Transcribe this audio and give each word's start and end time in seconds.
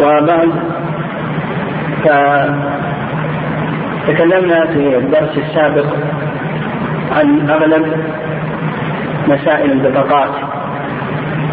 وبعد 0.00 0.50
فتكلمنا 4.04 4.66
في 4.66 4.96
الدرس 4.96 5.38
السابق 5.38 5.86
عن 7.12 7.50
أغلب 7.50 7.86
مسائل 9.28 9.72
البطاقات 9.72 10.30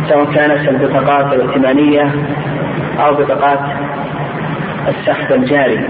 سواء 0.09 0.25
كانت 0.25 0.69
البطاقات 0.69 1.33
الائتمانية 1.33 2.11
أو 2.99 3.13
بطاقات 3.13 3.59
السحب 4.87 5.33
الجاري. 5.33 5.87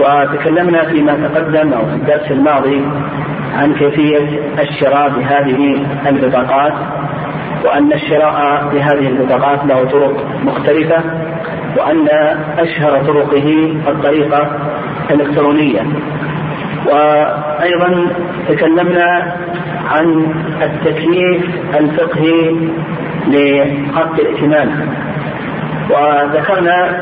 وتكلمنا 0.00 0.84
فيما 0.84 1.28
تقدم 1.28 1.72
أو 1.72 1.86
في 1.86 1.94
الدرس 1.94 2.30
الماضي 2.30 2.84
عن 3.54 3.74
كيفية 3.74 4.40
الشراء 4.58 5.08
بهذه 5.08 5.86
البطاقات 6.08 6.72
وأن 7.64 7.92
الشراء 7.92 8.68
بهذه 8.72 9.08
البطاقات 9.08 9.64
له 9.64 9.84
طرق 9.84 10.26
مختلفة. 10.44 11.02
وأن 11.76 12.08
أشهر 12.58 13.04
طرقه 13.04 13.74
الطريقة 13.88 14.50
الإلكترونية. 15.10 15.82
وأيضا 16.86 18.06
تكلمنا 18.48 19.36
عن 19.90 20.26
التكييف 20.62 21.44
الفقهي 21.80 22.56
لحق 23.28 24.20
الائتمان. 24.20 24.88
وذكرنا 25.90 27.00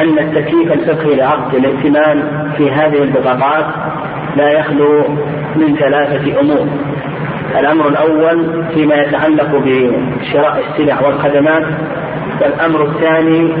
أن 0.00 0.18
التكليف 0.18 0.72
الفقهي 0.72 1.14
لعقد 1.16 1.54
الائتمان 1.54 2.48
في 2.56 2.70
هذه 2.70 3.02
البطاقات 3.02 3.66
لا 4.36 4.50
يخلو 4.50 5.08
من 5.56 5.76
ثلاثة 5.76 6.40
أمور. 6.40 6.66
الأمر 7.58 7.88
الأول 7.88 8.64
فيما 8.74 8.94
يتعلق 8.94 9.62
بشراء 9.64 10.64
السلع 10.68 11.00
والخدمات 11.00 11.64
والأمر 12.40 12.82
الثاني 12.82 13.52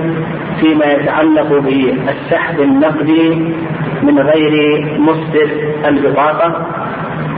فيما 0.60 0.86
يتعلق 0.86 1.52
بالسحب 1.58 2.60
النقدي 2.60 3.54
من 4.02 4.18
غير 4.18 4.84
مصدر 4.98 5.50
البطاقة. 5.88 6.66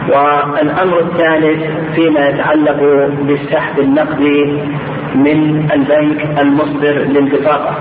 والأمر 0.09 0.99
الثالث 0.99 1.61
فيما 1.95 2.29
يتعلق 2.29 3.09
بالسحب 3.23 3.79
النقدي 3.79 4.63
من 5.15 5.69
البنك 5.73 6.39
المصدر 6.41 6.95
للبطاقة. 6.95 7.75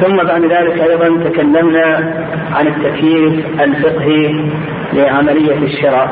ثم 0.00 0.16
بعد 0.16 0.44
ذلك 0.44 0.80
أيضا 0.80 1.28
تكلمنا 1.28 2.14
عن 2.54 2.66
التكييف 2.66 3.60
الفقهي 3.60 4.50
لعملية 4.92 5.58
الشراء 5.58 6.10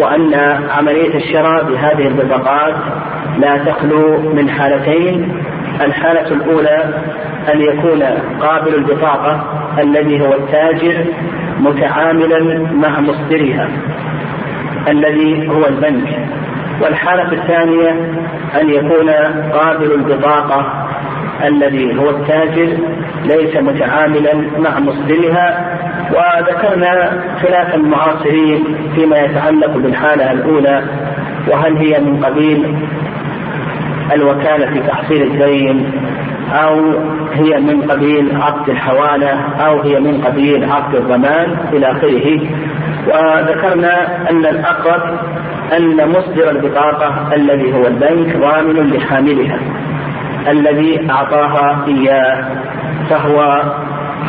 وأن 0.00 0.34
عملية 0.70 1.14
الشراء 1.14 1.64
بهذه 1.64 2.06
البطاقات 2.08 2.74
لا 3.38 3.58
تخلو 3.58 4.32
من 4.34 4.50
حالتين 4.50 5.32
الحالة 5.80 6.26
الأولى 6.32 6.84
أن 7.52 7.60
يكون 7.60 8.02
قابل 8.40 8.74
البطاقة 8.74 9.44
الذي 9.78 10.20
هو 10.20 10.34
التاجر 10.34 11.04
متعاملا 11.60 12.58
مع 12.72 13.00
مصدرها 13.00 13.68
الذي 14.88 15.48
هو 15.48 15.66
البنك. 15.66 16.18
والحالة 16.82 17.32
الثانية 17.32 17.90
أن 18.60 18.70
يكون 18.70 19.10
قابل 19.52 19.92
البطاقة 19.92 20.86
الذي 21.46 21.98
هو 21.98 22.10
التاجر 22.10 22.78
ليس 23.24 23.56
متعاملا 23.56 24.34
مع 24.58 24.80
مصدرها. 24.80 25.76
وذكرنا 26.10 27.22
خلاف 27.42 27.74
المعاصرين 27.74 28.64
فيما 28.94 29.18
يتعلق 29.18 29.76
بالحالة 29.76 30.32
الأولى 30.32 30.82
وهل 31.48 31.76
هي 31.76 32.00
من 32.00 32.24
قبيل 32.24 32.76
الوكالة 34.12 34.66
في 34.66 34.80
تحصيل 34.80 35.22
الدين 35.22 35.92
أو 36.52 36.92
هي 37.32 37.60
من 37.60 37.90
قبيل 37.90 38.36
عقد 38.36 38.68
الحوالة 38.70 39.40
أو 39.66 39.80
هي 39.80 40.00
من 40.00 40.24
قبيل 40.24 40.70
عقد 40.72 40.94
الضمان 40.94 41.56
إلى 41.72 41.90
آخره. 41.90 42.40
وذكرنا 43.06 44.28
أن 44.30 44.46
الأقرب 44.46 45.18
أن 45.76 46.08
مصدر 46.08 46.50
البطاقة 46.50 47.34
الذي 47.34 47.72
هو 47.74 47.86
البنك 47.86 48.36
ضامن 48.36 48.90
لحاملها 48.90 49.58
الذي 50.48 51.10
أعطاها 51.10 51.84
إياه 51.88 52.44
فهو 53.10 53.40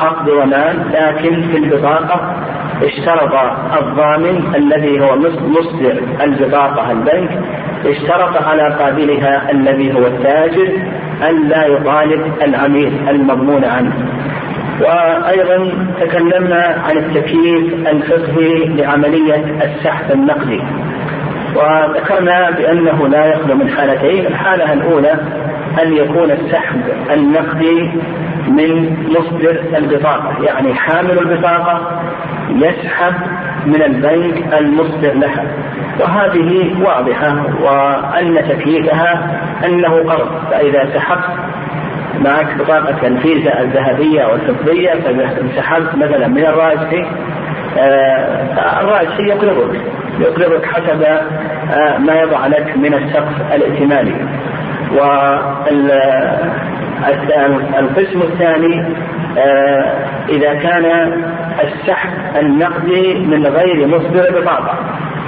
عقد 0.02 0.26
ضمان 0.26 0.86
لكن 0.94 1.42
في 1.42 1.58
البطاقة 1.58 2.36
اشترط 2.84 3.34
الضامن 3.82 4.56
الذي 4.56 5.00
هو 5.02 5.16
مصدر 5.48 6.02
البطاقة 6.22 6.92
البنك 6.92 7.30
اشترط 7.86 8.44
على 8.44 8.76
قابلها 8.80 9.52
الذي 9.52 9.94
هو 9.94 10.08
التاجر 10.08 10.70
أن 11.30 11.48
لا 11.50 11.66
يطالب 11.66 12.22
العميل 12.42 13.10
المضمون 13.10 13.66
عنه. 13.66 13.94
وأيضا 14.82 15.72
تكلمنا 16.02 16.82
عن 16.90 16.98
التكييف 16.98 17.88
الفقهي 17.88 18.66
لعملية 18.66 19.46
السحب 19.64 20.12
النقدي. 20.12 20.62
وذكرنا 21.56 22.52
بأنه 22.52 23.08
لا 23.08 23.26
يخلو 23.26 23.56
من 23.56 23.70
حالتين 23.70 24.26
الحالة 24.26 24.74
الأولى 24.74 25.16
أن 25.84 25.94
يكون 25.94 26.32
السحب 26.32 26.82
النقدي 27.14 27.92
من 28.48 28.98
مصدر 29.10 29.62
البطاقة 29.78 30.44
يعني 30.44 30.74
حامل 30.74 31.20
البطاقة 31.20 32.02
يسحب 32.50 33.14
من 33.66 33.82
البنك 33.82 34.54
المصدر 34.54 35.14
لها. 35.14 35.44
وهذه 36.00 36.76
واضحة 36.86 37.36
وأن 37.62 38.36
تكييفها 38.50 39.40
أنه 39.66 39.90
قرض 39.90 40.30
فإذا 40.52 40.90
سحبت 40.94 41.24
معك 42.26 42.58
بطاقة 42.58 43.08
الفيزا 43.08 43.60
الذهبية 43.62 44.26
والفضية 44.26 44.92
فسحبت 44.94 45.96
مثلا 45.96 46.28
من 46.28 46.46
الراجحي 46.46 47.06
آه 47.80 48.82
الراجحي 48.82 49.24
يقرضك 49.24 49.80
يقرضك 50.20 50.66
حسب 50.66 51.04
آه 51.04 51.98
ما 51.98 52.14
يضع 52.22 52.48
لك 52.48 52.78
من 52.78 52.94
السقف 52.94 53.54
الائتماني. 53.56 54.14
والقسم 57.02 58.22
الثاني 58.22 58.86
آه، 59.38 59.94
إذا 60.30 60.54
كان 60.54 60.86
السحب 61.64 62.10
النقدي 62.40 63.14
من 63.14 63.46
غير 63.46 63.88
مصدر 63.88 64.42
بطاقة 64.42 64.80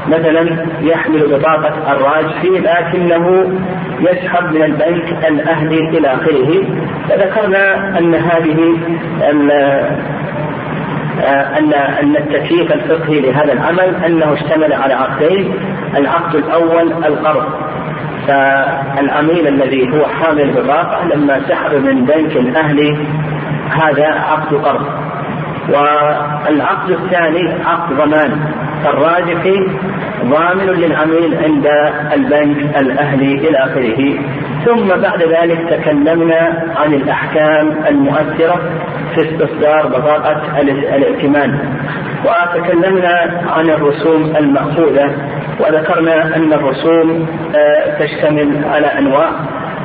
مثلا 0.08 0.66
يحمل 0.82 1.38
بطاقة 1.38 1.92
الراجحي 1.92 2.50
لكنه 2.50 3.52
يسحب 4.00 4.54
من 4.54 4.64
البنك 4.64 5.26
الأهلي 5.28 5.90
إلى 5.90 6.08
آخره. 6.08 6.64
فذكرنا 7.10 7.98
أن 8.00 8.16
هذه 8.16 8.78
آه، 11.24 11.60
أن 11.60 11.74
أن 11.74 12.16
التكييف 12.16 12.74
الفقهي 12.74 13.20
لهذا 13.20 13.54
العمل 13.54 13.96
أنه 14.06 14.34
اشتمل 14.34 14.74
على 14.74 14.94
عقدين 14.94 15.54
العقد 15.98 16.36
الأول 16.36 16.92
القرض. 17.06 17.73
فالعميل 18.28 19.48
الذي 19.48 19.92
هو 19.94 20.06
حامل 20.08 20.54
بطاقة 20.54 21.06
لما 21.06 21.42
سحب 21.50 21.74
من 21.76 22.06
بنك 22.06 22.38
الأهلي 22.38 23.08
هذا 23.70 24.08
عقد 24.08 24.56
قرض. 24.56 25.03
والعقد 25.70 26.92
الثاني 26.92 27.54
عقد 27.66 27.98
ضمان. 27.98 28.32
الراجحي 28.86 29.68
ضامن 30.24 30.66
للعميل 30.66 31.38
عند 31.44 31.68
البنك 32.14 32.78
الأهلي 32.78 33.34
إلى 33.34 33.58
آخره. 33.58 34.20
ثم 34.66 34.88
بعد 35.02 35.24
ذلك 35.24 35.70
تكلمنا 35.70 36.64
عن 36.78 36.94
الأحكام 36.94 37.72
المؤثرة 37.88 38.62
في 39.16 39.22
استصدار 39.22 39.88
بطاقة 39.88 40.62
الائتمان. 40.96 41.60
وتكلمنا 42.26 43.42
عن 43.58 43.70
الرسوم 43.70 44.34
المأخوذة 44.40 45.16
وذكرنا 45.60 46.36
أن 46.36 46.54
الرسوم 46.54 47.28
آه، 47.56 48.00
تشتمل 48.00 48.62
على 48.74 48.88
أنواع. 48.88 49.30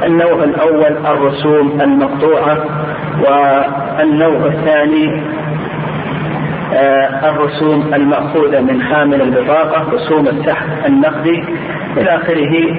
النوع 0.04 0.44
الأول 0.44 0.96
الرسوم 1.06 1.80
المقطوعة. 1.80 2.64
والنوع 3.18 4.46
الثاني 4.46 5.22
الرسوم 7.24 7.94
المأخوذة 7.94 8.60
من 8.60 8.82
حامل 8.82 9.22
البطاقة 9.22 9.92
رسوم 9.92 10.28
السحب 10.28 10.68
النقدي 10.86 11.44
إلى 11.96 12.10
آخره 12.16 12.76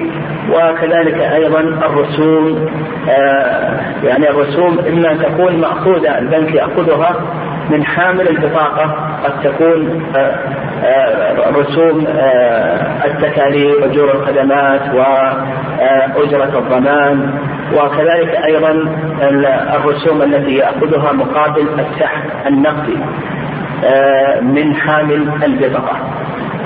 وكذلك 0.50 1.20
أيضا 1.20 1.60
الرسوم 1.60 2.68
آه، 3.08 3.80
يعني 4.04 4.30
الرسوم 4.30 4.78
إما 4.88 5.14
تكون 5.14 5.60
مأخوذة 5.60 6.18
البنك 6.18 6.54
يأخذها 6.54 7.16
من 7.70 7.84
حامل 7.84 8.28
البطاقة 8.28 8.96
قد 9.24 9.42
تكون 9.42 10.02
آه، 10.16 10.34
رسوم 11.50 12.06
التكاليف 13.04 13.84
أجور 13.84 14.10
الخدمات 14.14 14.94
وأجرة 14.94 16.58
الضمان 16.58 17.34
وكذلك 17.74 18.34
أيضا 18.44 18.70
الرسوم 19.74 20.22
التي 20.22 20.54
يأخذها 20.54 21.12
مقابل 21.12 21.66
السحب 21.80 22.30
النقدي. 22.46 22.96
آه، 22.96 23.39
من 24.42 24.74
حامل 24.74 25.28
البطاقة 25.44 25.96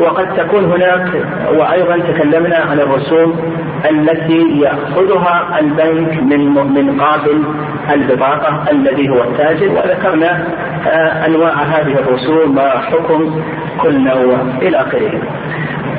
وقد 0.01 0.37
تكون 0.37 0.65
هناك 0.65 1.09
وأيضا 1.57 1.99
تكلمنا 1.99 2.57
عن 2.57 2.81
الرسوم 2.81 3.55
التي 3.91 4.61
يأخذها 4.61 5.61
البنك 5.61 6.23
من 6.23 6.55
من 6.75 7.01
قابل 7.01 7.45
البطاقة 7.93 8.71
الذي 8.71 9.09
هو 9.09 9.23
التاجر 9.23 9.73
وذكرنا 9.73 10.45
آه، 10.87 11.27
أنواع 11.27 11.53
هذه 11.53 11.93
الرسوم 11.99 12.59
وحكم 12.59 13.43
كل 13.81 14.05
نوع 14.05 14.37
إلى 14.63 14.77
آخره. 14.81 15.23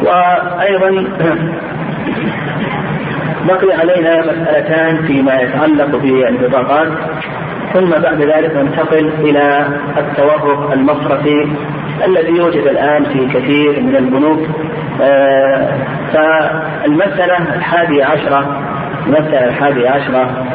وأيضا 0.04 1.08
بقي 3.48 3.74
علينا 3.80 4.22
مسألتان 4.22 5.06
فيما 5.08 5.42
يتعلق 5.42 5.96
بالبطاقات. 5.98 6.92
ثم 7.76 7.90
بعد 7.90 8.22
ذلك 8.22 8.56
ننتقل 8.56 9.12
إلى 9.20 9.68
التورق 9.98 10.72
المصرفي 10.72 11.48
الذي 12.06 12.38
يوجد 12.38 12.68
الآن 12.68 13.04
في 13.04 13.26
كثير 13.26 13.82
من 13.82 13.96
البنوك. 13.96 14.40
آه، 15.02 15.70
فالمسألة 16.14 17.56
الحادية 17.56 18.06
عشرة 18.06 18.62
المسألة 19.06 19.50
الحادية 19.50 19.90
عشرة 19.90 20.46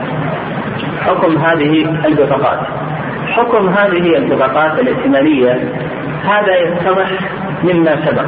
حكم 1.01 1.39
هذه 1.39 2.07
البطاقات. 2.07 2.59
حكم 3.27 3.69
هذه 3.69 4.17
البطاقات 4.17 4.81
الائتمانية 4.81 5.53
هذا 6.25 6.57
يتضح 6.57 7.11
مما 7.65 8.07
سبق. 8.07 8.27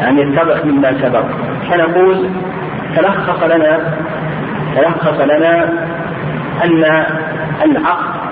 يعني 0.00 0.22
يتضح 0.22 0.64
مما 0.64 0.92
سبق. 1.02 1.24
فنقول 1.70 2.30
تلخص 2.96 3.42
لنا 3.42 3.80
تلخص 4.76 5.20
لنا 5.20 5.72
أن 6.64 7.04
العقد 7.64 8.28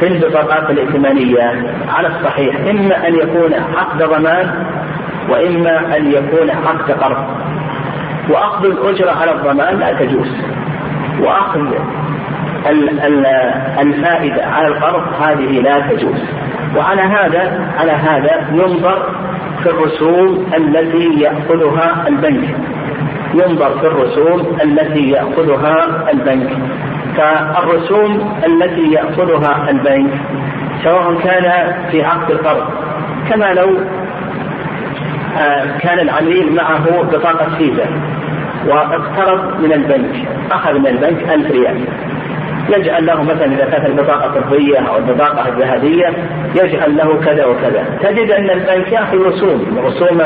في 0.00 0.06
البطاقات 0.06 0.70
الائتمانية 0.70 1.74
على 1.88 2.08
الصحيح 2.08 2.56
إما 2.70 3.08
أن 3.08 3.14
يكون 3.14 3.54
عقد 3.76 4.02
ضمان 4.02 4.64
وإما 5.28 5.96
أن 5.96 6.12
يكون 6.12 6.50
عقد 6.50 6.90
قرض 6.90 7.24
وأخذ 8.30 8.64
الأجرة 8.64 9.10
على 9.10 9.32
الضمان 9.32 9.78
لا 9.78 9.92
تجوز. 9.92 10.28
وأخذ 11.20 11.66
الفائدة 13.80 14.46
على 14.46 14.68
القرض 14.68 15.02
هذه 15.22 15.60
لا 15.60 15.80
تجوز. 15.80 16.24
وعلى 16.76 17.02
هذا 17.02 17.68
على 17.78 17.92
هذا 17.92 18.46
ينظر 18.52 19.08
في 19.62 19.70
الرسوم 19.70 20.46
التي 20.56 21.20
يأخذها 21.20 22.04
البنك. 22.08 22.56
ينظر 23.34 23.78
في 23.78 23.86
الرسوم 23.86 24.56
التي 24.62 25.10
يأخذها 25.10 26.10
البنك. 26.12 26.50
فالرسوم 27.16 28.38
التي 28.46 28.92
يأخذها 28.92 29.70
البنك 29.70 30.10
سواء 30.84 31.14
كان 31.14 31.74
في 31.90 32.04
عقد 32.04 32.30
القرض. 32.30 32.66
كما 33.30 33.54
لو 33.54 33.78
آه، 35.38 35.78
كان 35.78 35.98
العميل 35.98 36.54
معه 36.54 37.02
بطاقة 37.02 37.56
فيزا 37.58 37.86
واقترض 38.66 39.60
من 39.60 39.72
البنك 39.72 40.28
أخذ 40.52 40.78
من 40.78 40.86
البنك 40.86 41.28
ألف 41.30 41.50
ريال. 41.50 41.84
يجعل 42.72 43.06
له 43.06 43.22
مثلا 43.22 43.44
إذا 43.44 43.64
كانت 43.64 43.86
البطاقة 43.86 44.38
الفضيه 44.38 44.78
أو 44.78 44.96
البطاقة 44.96 45.48
الذهبية 45.48 46.06
يجعل 46.54 46.96
له 46.96 47.20
كذا 47.20 47.44
وكذا، 47.44 47.84
تجد 48.02 48.30
أن 48.30 48.50
البنك 48.50 48.92
ياخذ 48.92 49.16
رسوم، 49.16 49.78
رسوم 49.78 50.20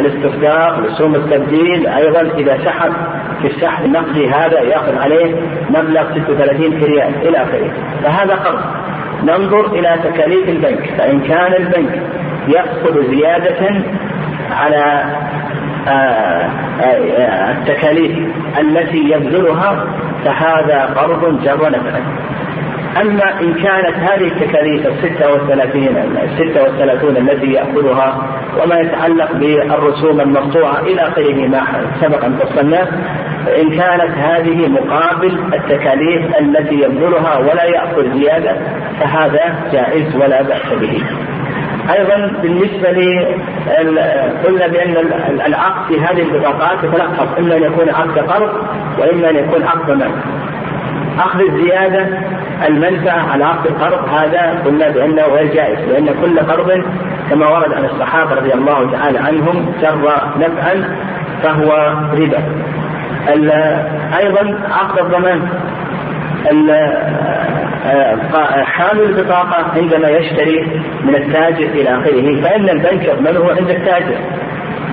الاستفداء، 0.00 0.80
رسوم 0.80 1.14
التبديل، 1.14 1.86
أيضا 1.86 2.20
إذا 2.20 2.58
سحب 2.64 2.92
في 3.42 3.48
السحب 3.48 3.84
النقدي 3.84 4.30
هذا 4.30 4.60
يأخذ 4.60 4.98
عليه 4.98 5.34
مبلغ 5.70 6.04
36 6.14 6.82
ريال 6.82 7.28
إلى 7.28 7.36
آخره، 7.42 7.72
فهذا 8.02 8.34
قرض. 8.34 8.60
ننظر 9.22 9.66
إلى 9.66 9.98
تكاليف 10.04 10.48
البنك، 10.48 10.90
فإن 10.98 11.20
كان 11.20 11.54
البنك 11.54 12.02
يأخذ 12.48 13.10
زيادة 13.10 13.84
على 14.50 15.04
آه، 15.88 16.50
آه، 16.80 17.52
التكاليف 17.52 18.18
التي 18.60 18.98
يبذلها 18.98 19.86
فهذا 20.24 20.94
قرض 20.96 21.42
جر 21.42 21.70
نفعا 21.70 22.02
أما 23.00 23.40
إن 23.40 23.54
كانت 23.54 23.96
هذه 23.96 24.26
التكاليف 24.26 24.86
الستة 24.86 25.32
والثلاثين 25.32 25.96
الستة 25.96 26.62
والثلاثون 26.62 27.16
التي 27.16 27.52
يأخذها 27.52 28.28
وما 28.62 28.78
يتعلق 28.80 29.32
بالرسوم 29.32 30.20
المقطوعة 30.20 30.80
إلى 30.80 31.02
آخره 31.02 31.48
ما 31.48 31.62
سبق 32.00 32.24
أن 32.24 32.36
فصلناه 32.36 32.88
فإن 33.46 33.70
كانت 33.70 34.18
هذه 34.18 34.68
مقابل 34.68 35.38
التكاليف 35.54 36.38
التي 36.40 36.74
يبذلها 36.74 37.38
ولا 37.38 37.64
يأخذ 37.64 38.18
زيادة 38.18 38.56
فهذا 39.00 39.54
جائز 39.72 40.16
ولا 40.16 40.42
بأس 40.42 40.72
به. 40.80 41.02
أيضا 41.90 42.32
بالنسبة 42.42 42.90
لي 42.90 43.36
قلنا 44.44 44.66
بأن 44.66 44.96
العقد 45.46 45.86
في 45.88 46.00
هذه 46.00 46.22
البطاقات 46.22 46.84
يتلخص 46.84 47.38
إما 47.38 47.56
أن 47.56 47.62
يكون 47.62 47.88
عقد 47.88 48.18
قرض 48.18 48.50
وإما 48.98 49.30
أن 49.30 49.36
يكون 49.36 49.62
عقد 49.62 49.90
منع. 49.90 50.06
اخذ 51.18 51.40
الزيادة 51.40 52.06
المنفعة 52.68 53.32
على 53.32 53.44
عقد 53.44 53.66
القرض 53.66 54.08
هذا 54.08 54.62
قلنا 54.64 54.88
بأنه 54.88 55.22
غير 55.22 55.54
جائز 55.54 55.78
لأن 55.88 56.14
كل 56.22 56.38
قرض 56.38 56.84
كما 57.30 57.48
ورد 57.48 57.72
عن 57.72 57.84
الصحابة 57.84 58.34
رضي 58.34 58.54
الله 58.54 58.90
تعالى 58.92 59.18
عنهم 59.18 59.72
جر 59.82 60.12
نفعا 60.38 60.96
فهو 61.42 61.94
ربا. 62.12 62.42
أيضا 64.18 64.58
عقد 64.70 64.98
الضمان 64.98 65.48
حامل 68.64 69.02
البطاقة 69.02 69.64
عندما 69.76 70.08
يشتري 70.08 70.80
من 71.04 71.14
التاجر 71.14 71.66
إلى 71.66 71.88
آخره. 71.88 72.42
فإن 72.42 72.68
البنك 72.68 73.04
يضمنه 73.04 73.50
عند 73.50 73.70
التاجر. 73.70 74.16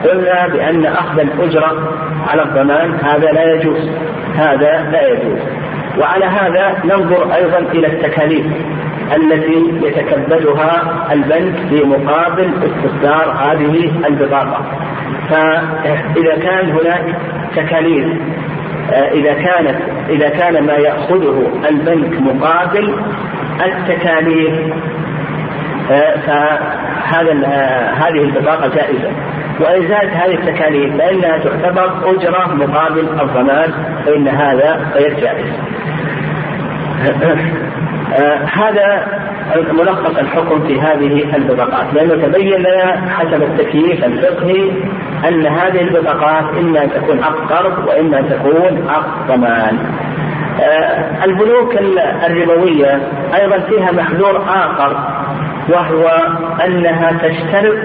قلنا 0.04 0.48
بأن 0.48 0.86
أخذ 0.86 1.20
الأجرة 1.20 1.98
على 2.30 2.44
الضمان. 2.44 2.98
هذا 3.04 3.32
لا 3.32 3.54
يجوز. 3.54 3.90
هذا 4.36 4.90
لا 4.92 5.08
يجوز. 5.08 5.40
وعلى 6.00 6.26
هذا 6.26 6.76
ننظر 6.86 7.36
أيضا 7.36 7.58
إلى 7.58 7.88
التكاليف 7.88 8.46
التي 9.16 9.74
يتكبدها 9.84 11.08
البنك 11.12 11.56
في 11.70 11.84
مقابل 11.84 12.52
استصدار 12.64 13.32
هذه 13.32 13.92
البطاقة. 14.08 14.66
فإذا 15.30 16.36
كان 16.44 16.70
هناك 16.70 17.16
تكاليف 17.56 18.08
إذا 18.90 19.34
كانت 19.34 19.76
إذا 20.10 20.30
كان 20.30 20.66
ما 20.66 20.74
يأخذه 20.74 21.52
البنك 21.70 22.22
مقابل 22.22 22.96
التكاليف 23.66 24.74
آه، 25.92 26.18
فهذا 26.18 27.32
آه، 27.46 27.92
هذه 27.92 28.24
البطاقة 28.24 28.68
جائزة 28.68 29.12
وإن 29.60 29.88
زادت 29.88 30.14
هذه 30.14 30.34
التكاليف 30.34 30.98
فإنها 30.98 31.38
تعتبر 31.38 32.12
أجرة 32.12 32.54
مقابل 32.54 33.08
الضمان 33.22 33.74
فإن 34.06 34.28
هذا 34.28 34.92
غير 34.96 35.20
جائز. 35.20 35.54
هذا 38.54 39.08
ملخص 39.58 40.18
الحكم 40.18 40.68
في 40.68 40.82
هذه 40.82 41.36
البطاقات 41.36 41.94
لأنه 41.94 42.28
تبين 42.28 42.60
لنا 42.60 43.10
حسب 43.10 43.44
التكييف 43.44 44.06
الفقهي 44.06 44.72
أن 45.30 45.46
هذه 45.46 45.82
البطاقات 45.82 46.58
إما 46.58 46.84
أن 46.84 46.90
تكون 46.92 47.24
عقد 47.24 47.52
قرض 47.52 47.88
وإما 47.88 48.20
أن 48.20 48.30
تكون 48.30 48.90
عقد 48.90 49.28
ضمان. 49.28 49.78
آه، 50.62 51.26
البنوك 51.26 51.76
الربوية 52.28 53.02
أيضا 53.36 53.60
فيها 53.60 53.92
محذور 53.92 54.44
آخر 54.50 54.98
وهو 55.70 56.10
أنها 56.66 57.12
تشترط 57.12 57.78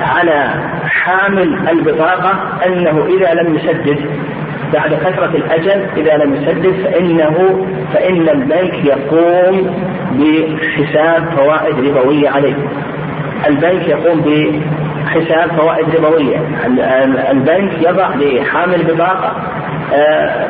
على 0.00 0.50
حامل 0.86 1.68
البطاقة 1.68 2.34
أنه 2.66 3.06
إذا 3.06 3.34
لم 3.34 3.54
يسدد 3.54 3.98
بعد 4.72 4.94
فترة 4.94 5.30
الأجل 5.34 5.86
إذا 5.96 6.16
لم 6.16 6.34
يسدد 6.34 6.84
فإنه 6.84 7.66
فإن 7.94 8.28
البنك 8.28 8.84
يقوم 8.84 9.84
بحساب 10.12 11.24
فوائد 11.36 11.96
ربوية 11.96 12.30
عليه. 12.30 12.54
البنك 13.46 13.88
يقوم 13.88 14.20
بحساب 14.20 15.50
فوائد 15.58 15.86
ربوية. 15.96 16.38
البنك 17.30 17.72
يضع 17.82 18.08
لحامل 18.14 18.84
بطاقة 18.84 19.32
آه، 19.94 20.48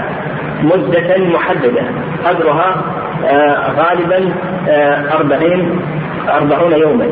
مدة 0.62 1.19
محددة 1.19 1.83
قدرها 2.25 2.85
آه، 3.26 3.71
غالبا 3.71 4.33
آه، 4.69 5.17
أربعين 5.17 5.81
أربعون 6.29 6.73
يوما 6.73 7.07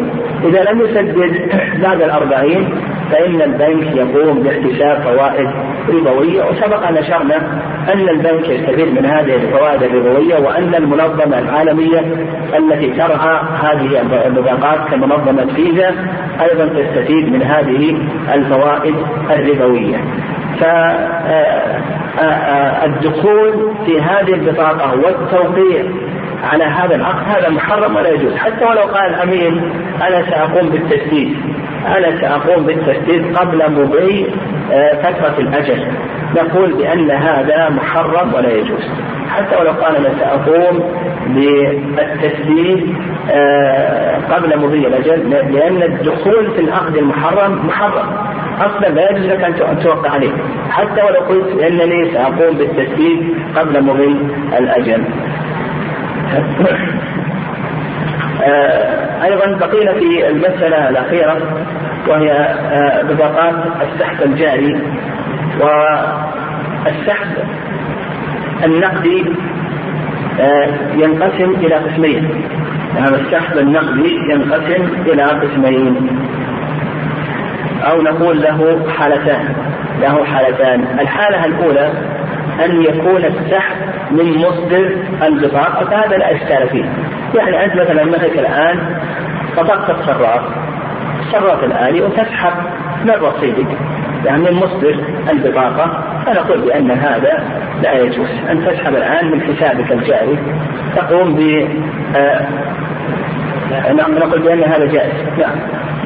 إذا 0.45 0.63
لم 0.63 0.81
يسدد 0.81 1.51
بعد 1.85 2.03
الأربعين 2.03 2.69
فإن 3.11 3.43
البنك 3.43 3.97
يقوم 3.97 4.43
باحتساب 4.43 5.03
فوائد 5.03 5.51
ربوية 5.89 6.45
وسبق 6.45 6.87
أن 6.87 6.97
أشرنا 6.97 7.63
أن 7.93 8.09
البنك 8.09 8.49
يستفيد 8.49 8.89
من 8.89 9.07
هذه 9.07 9.35
الفوائد 9.35 9.83
الربوية 9.83 10.39
وأن 10.39 10.75
المنظمة 10.75 11.39
العالمية 11.39 12.01
التي 12.59 12.91
ترعى 12.91 13.41
هذه 13.63 14.01
البطاقات 14.27 14.91
كمنظمة 14.91 15.55
فيزا 15.55 15.95
أيضا 16.41 16.67
تستفيد 16.67 17.33
من 17.33 17.43
هذه 17.43 17.99
الفوائد 18.35 18.95
الربوية. 19.31 20.05
فالدخول 22.19 23.73
في 23.87 24.01
هذه 24.01 24.35
البطاقة 24.35 24.95
والتوقيع 24.95 25.85
على 26.53 26.65
هذا 26.65 26.95
العقد 26.95 27.29
هذا 27.29 27.49
محرم 27.51 27.97
ولا 27.97 28.09
يجوز. 28.09 28.37
حتى 28.37 28.65
ولو 28.65 28.83
قال 28.83 29.15
الأمين 29.15 29.73
أنا 30.03 30.31
سأقوم 30.31 30.69
بالتسديد. 30.69 31.37
أنا 31.87 32.21
سأقوم 32.21 32.67
بالتسديد 32.67 33.37
قبل 33.37 33.73
مضي 33.73 34.27
آه، 34.73 34.95
فترة 35.03 35.35
الأجل. 35.39 35.87
نقول 36.37 36.73
بأن 36.73 37.11
هذا 37.11 37.69
محرم 37.69 38.35
ولا 38.35 38.53
يجوز. 38.53 38.91
حتى 39.31 39.57
ولو 39.57 39.71
قال 39.71 39.97
أنا 39.97 40.09
سأقوم 40.19 40.93
بالتسديد 41.27 42.95
آه، 43.31 44.19
قبل 44.31 44.59
مضي 44.59 44.87
الأجل 44.87 45.31
لأن 45.31 45.83
الدخول 45.83 46.51
في 46.51 46.61
العقد 46.61 46.97
المحرم 46.97 47.67
محرم. 47.67 48.07
أصلا 48.61 48.89
لا 48.89 49.11
يجوز 49.11 49.27
لك 49.27 49.61
أن 49.63 49.79
توقع 49.79 50.11
عليه. 50.11 50.31
حتى 50.71 51.03
ولو 51.03 51.21
قلت 51.21 51.63
إنني 51.63 52.11
سأقوم 52.13 52.57
بالتسديد 52.59 53.35
قبل 53.57 53.85
مضي 53.85 54.17
الأجل. 54.59 55.05
آه، 58.49 59.25
أيضا 59.25 59.47
بقينا 59.67 59.93
في 59.93 60.29
المسألة 60.29 60.89
الأخيرة 60.89 61.39
وهي 62.09 62.31
آه، 62.33 63.03
بطاقات 63.03 63.55
السحب 63.83 64.23
الجاري 64.23 64.83
والسحب 65.61 67.29
النقدي 68.65 69.25
آه، 70.41 70.69
ينقسم 70.95 71.51
إلى 71.51 71.75
قسمين. 71.75 72.45
يعني 72.97 73.17
السحب 73.17 73.59
النقدي 73.59 74.17
ينقسم 74.33 74.89
إلى 75.07 75.23
قسمين. 75.23 76.09
أو 77.91 78.03
نقول 78.03 78.43
له 78.43 78.87
حالتان 78.99 79.55
له 80.01 80.25
حالتان. 80.25 80.99
الحالة 81.01 81.45
الأولى 81.45 81.93
أن 82.65 82.83
يكون 82.83 83.25
السحب 83.25 83.77
من 84.11 84.39
مصدر 84.39 84.97
البطاقة 85.23 85.85
فهذا 85.85 86.17
لا 86.17 86.37
إشكال 86.37 86.69
فيه. 86.69 86.85
يعني 87.35 87.65
أنت 87.65 87.77
مثلا 87.77 88.05
مثلك 88.05 88.39
الآن 88.39 88.97
بطاقة 89.57 90.01
الصراف 90.01 90.43
الصراف 91.21 91.65
الالي 91.65 92.01
وتسحب 92.01 92.53
من 93.05 93.11
رصيدك 93.11 93.67
يعني 94.25 94.43
من 94.43 94.53
مصدر 94.53 95.01
البطاقة 95.31 96.03
فنقول 96.27 96.61
بأن 96.61 96.91
هذا 96.91 97.45
لا 97.83 97.93
يجوز. 97.93 98.29
أن 98.51 98.67
تسحب 98.67 98.95
الآن 98.95 99.31
من 99.31 99.41
حسابك 99.41 99.93
الجاري 99.93 100.39
تقوم 100.97 101.35
ب 101.35 101.69
آه، 102.17 102.47
نقول 103.93 104.43
بأن 104.43 104.63
هذا 104.63 104.87
جائز. 104.87 105.13
نعم. 105.39 105.57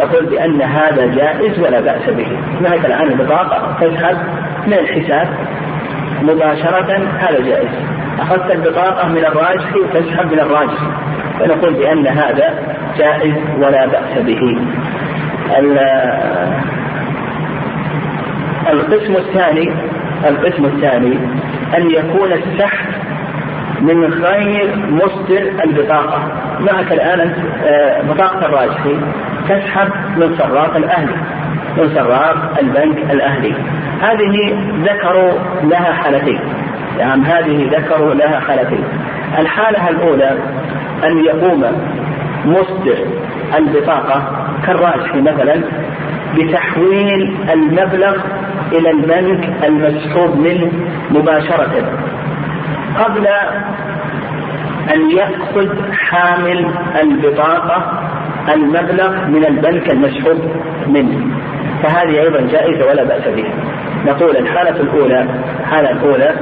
نقول 0.00 0.26
بأن 0.26 0.62
هذا 0.62 1.06
جائز 1.06 1.58
ولا 1.58 1.80
بأس 1.80 2.10
به. 2.10 2.26
هناك 2.60 2.86
الآن 2.86 3.08
البطاقة 3.08 3.76
تسحب 3.80 4.16
من 4.66 4.72
الحساب 4.72 5.28
مباشرة 6.22 7.08
هذا 7.18 7.40
جائز. 7.40 7.68
أخذت 8.20 8.50
البطاقة 8.50 9.08
من 9.08 9.24
الراجح 9.24 9.76
وتسحب 9.76 10.32
من 10.32 10.40
الراجح. 10.40 10.78
فنقول 11.38 11.74
بأن 11.74 12.06
هذا 12.06 12.54
جائز 12.98 13.34
ولا 13.58 13.86
بأس 13.86 14.18
به. 14.18 14.58
القسم 18.72 19.16
الثاني 19.16 19.72
القسم 20.28 20.64
الثاني 20.64 21.18
أن 21.76 21.90
يكون 21.90 22.32
السحب 22.32 22.86
من 23.80 24.14
غير 24.14 24.76
مصدر 24.90 25.52
البطاقة. 25.64 26.28
معك 26.60 26.92
الآن 26.92 27.20
آه، 27.64 28.02
بطاقة 28.02 28.46
الراجحي 28.46 28.96
تسحب 29.48 29.88
من 30.16 30.36
صراف 30.38 30.76
الأهلي. 30.76 31.14
من 31.76 31.94
صراف 31.94 32.58
البنك 32.62 33.10
الأهلي. 33.10 33.54
هذه 34.00 34.56
ذكروا 34.82 35.32
لها 35.62 35.92
حالتين. 35.92 36.40
يعني 36.98 37.22
هذه 37.22 37.70
ذكروا 37.78 38.14
لها 38.14 38.40
حالتين. 38.40 38.84
الحالة 39.38 39.88
الأولى 39.88 40.38
أن 41.04 41.24
يقوم 41.24 41.64
مصدر 42.44 42.98
البطاقة 43.58 44.46
كالراجحي 44.66 45.20
مثلا 45.20 45.62
بتحويل 46.36 47.36
المبلغ 47.52 48.16
إلى 48.72 48.90
البنك 48.90 49.64
المسحوب 49.64 50.36
منه 50.36 50.70
مباشرة 51.10 51.98
قبل 52.98 53.26
أن 54.94 55.10
يأخذ 55.10 55.92
حامل 55.92 56.66
البطاقة 57.02 58.00
المبلغ 58.54 59.26
من 59.26 59.44
البنك 59.46 59.90
المسحوب 59.90 60.38
منه. 60.88 61.41
فهذه 61.82 62.20
أيضا 62.20 62.40
جائزة 62.40 62.86
ولا 62.86 63.04
بأس 63.04 63.28
بها. 63.36 63.52
نقول 64.06 64.36
الحالة 64.36 64.80
الأولى 64.80 65.26
الحالة 65.60 65.90
الأولى 65.90 66.34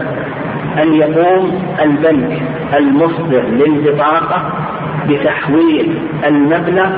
أن 0.82 0.94
يقوم 0.94 1.62
البنك 1.82 2.42
المصدر 2.78 3.42
للبطاقة 3.42 4.52
بتحويل 5.08 5.98
المبلغ 6.26 6.90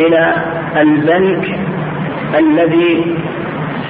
إلى 0.00 0.34
البنك 0.76 1.58
الذي 2.38 3.16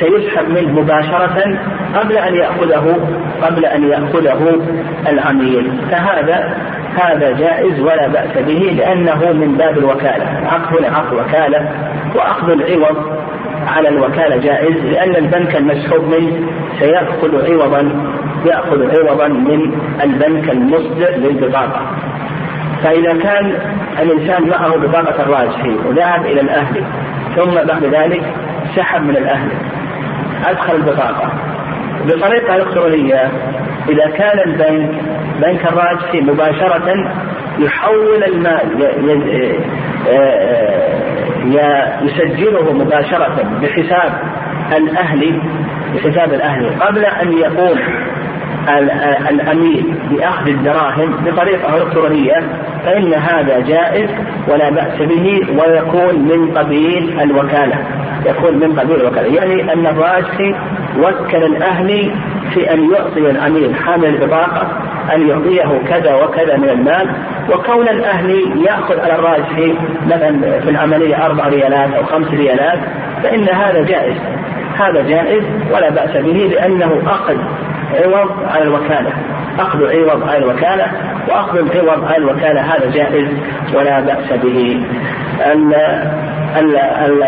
سيسحب 0.00 0.48
منه 0.48 0.80
مباشرة 0.80 1.58
قبل 1.94 2.18
أن 2.18 2.34
يأخذه 2.34 3.08
قبل 3.42 3.64
أن 3.64 3.88
يأخذه 3.88 4.66
العميل 5.08 5.72
فهذا 5.90 6.56
هذا 7.02 7.30
جائز 7.32 7.80
ولا 7.80 8.08
بأس 8.08 8.44
به 8.46 8.74
لأنه 8.76 9.32
من 9.32 9.54
باب 9.58 9.78
الوكالة. 9.78 10.26
عقد 10.46 10.76
هنا 10.76 10.96
عقد 10.96 11.12
وكالة. 11.12 11.68
وأخذ 12.14 12.50
العوض 12.50 13.21
على 13.67 13.88
الوكالة 13.88 14.37
جائز 14.37 14.76
لأن 14.76 15.17
البنك 15.17 15.57
المسحوب 15.57 16.05
منه 16.05 16.47
سيأخذ 16.79 17.50
عوضا 17.50 17.93
يأخذ 18.47 18.99
عوضا 18.99 19.29
من 19.29 19.73
البنك 20.02 20.50
المصدر 20.50 21.11
للبطاقة. 21.17 21.81
فإذا 22.83 23.19
كان 23.23 23.59
الإنسان 24.02 24.49
معه 24.49 24.76
بطاقة 24.76 25.23
الراجحي 25.23 25.76
وذهب 25.87 26.26
إلى 26.26 26.40
الأهلي 26.40 26.85
ثم 27.37 27.55
بعد 27.55 27.85
ذلك 27.85 28.23
سحب 28.76 29.02
من 29.02 29.17
الأهلي 29.17 29.55
أدخل 30.47 30.75
البطاقة. 30.75 31.33
بطريقة 32.07 32.57
إلكترونية 32.57 33.31
إذا 33.88 34.11
كان 34.11 34.38
البنك 34.38 34.90
بنك 35.43 35.64
الراجحي 35.64 36.21
مباشرة 36.21 37.12
يحول 37.59 38.25
المال 38.25 38.87
يسجله 42.02 42.73
مباشرة 42.73 43.50
بحساب 43.62 44.12
الأهلي 44.76 45.42
بحساب 45.94 46.32
الأهلي 46.35 46.68
قبل 46.68 47.04
أن 47.04 47.32
يقوم 47.32 47.78
الأمين 49.30 49.99
بأخذ 50.11 50.49
الدراهم 50.49 51.16
بطريقة 51.25 51.76
إلكترونية 51.76 52.42
فإن 52.85 53.14
هذا 53.14 53.61
جائز 53.61 54.11
ولا 54.49 54.70
بأس 54.70 54.99
به 54.99 55.40
ويكون 55.59 56.28
من 56.28 56.59
قبيل 56.59 57.20
الوكالة. 57.20 57.78
يكون 58.26 58.54
من 58.54 58.78
قبيل 58.80 59.00
الوكالة. 59.00 59.35
يعني 59.35 59.73
أن 59.73 59.87
الراجحي 59.87 60.54
وكل 60.99 61.44
الأهلي 61.44 62.12
في 62.54 62.75
أن 62.75 62.90
يعطي 62.90 63.30
العميل 63.30 63.75
حامل 63.75 64.04
البطاقة 64.04 64.68
أن 65.14 65.29
يعطيه 65.29 65.79
كذا 65.88 66.14
وكذا 66.14 66.57
من 66.57 66.69
المال 66.69 67.11
وكون 67.52 67.88
الأهلي 67.88 68.64
يأخذ 68.64 69.00
على 69.00 69.14
الراجحي 69.14 69.75
مثلا 70.07 70.61
في 70.61 70.71
العملية 70.71 71.26
أربع 71.26 71.49
ريالات 71.49 71.95
أو 71.95 72.05
خمس 72.05 72.29
ريالات 72.29 72.79
فإن 73.23 73.49
هذا 73.49 73.83
جائز. 73.83 74.17
هذا 74.79 75.02
جائز 75.02 75.45
ولا 75.73 75.90
بأس 75.90 76.17
به 76.17 76.50
لأنه 76.52 77.02
أخذ 77.07 77.37
عوض 77.95 78.31
على 78.55 78.62
الوكالة. 78.62 79.12
أخذ 79.59 79.79
عوض 79.79 80.29
على 80.29 80.38
الوكالة 80.38 80.87
وأخذ 81.29 81.59
العوض 81.59 82.05
على 82.05 82.17
الوكالة 82.17 82.61
هذا 82.61 82.90
جائز 82.90 83.29
ولا 83.75 84.00
بأس 84.00 84.33
به. 84.43 84.83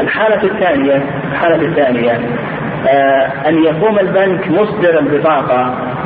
الحالة 0.01 0.43
الثانية 0.45 1.03
الحالة 1.33 1.67
الثانية 1.67 2.21
آه، 2.89 3.49
أن 3.49 3.65
يقوم 3.65 3.99
البنك 3.99 4.51
مصدر 4.51 4.99
البطاقة 4.99 5.61
آه، 5.61 6.02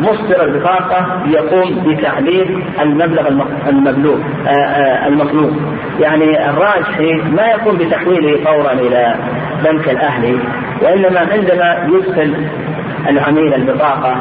مصدر 0.00 0.44
البطاقة 0.44 1.22
يقوم 1.26 1.82
بتعليق 1.86 2.48
المبلغ 2.82 3.28
المبلوغ 3.68 4.18
آه، 4.48 5.06
المطلوب. 5.08 5.50
يعني 6.00 6.50
الراجحي 6.50 7.12
ما 7.14 7.42
يقوم 7.46 7.76
بتحويله 7.76 8.44
فورا 8.44 8.72
إلى 8.72 9.14
بنك 9.64 9.88
الأهلي 9.90 10.38
وإنما 10.82 11.20
عندما 11.20 11.88
يدخل 11.96 12.34
العميل 13.08 13.54
البطاقة 13.54 14.16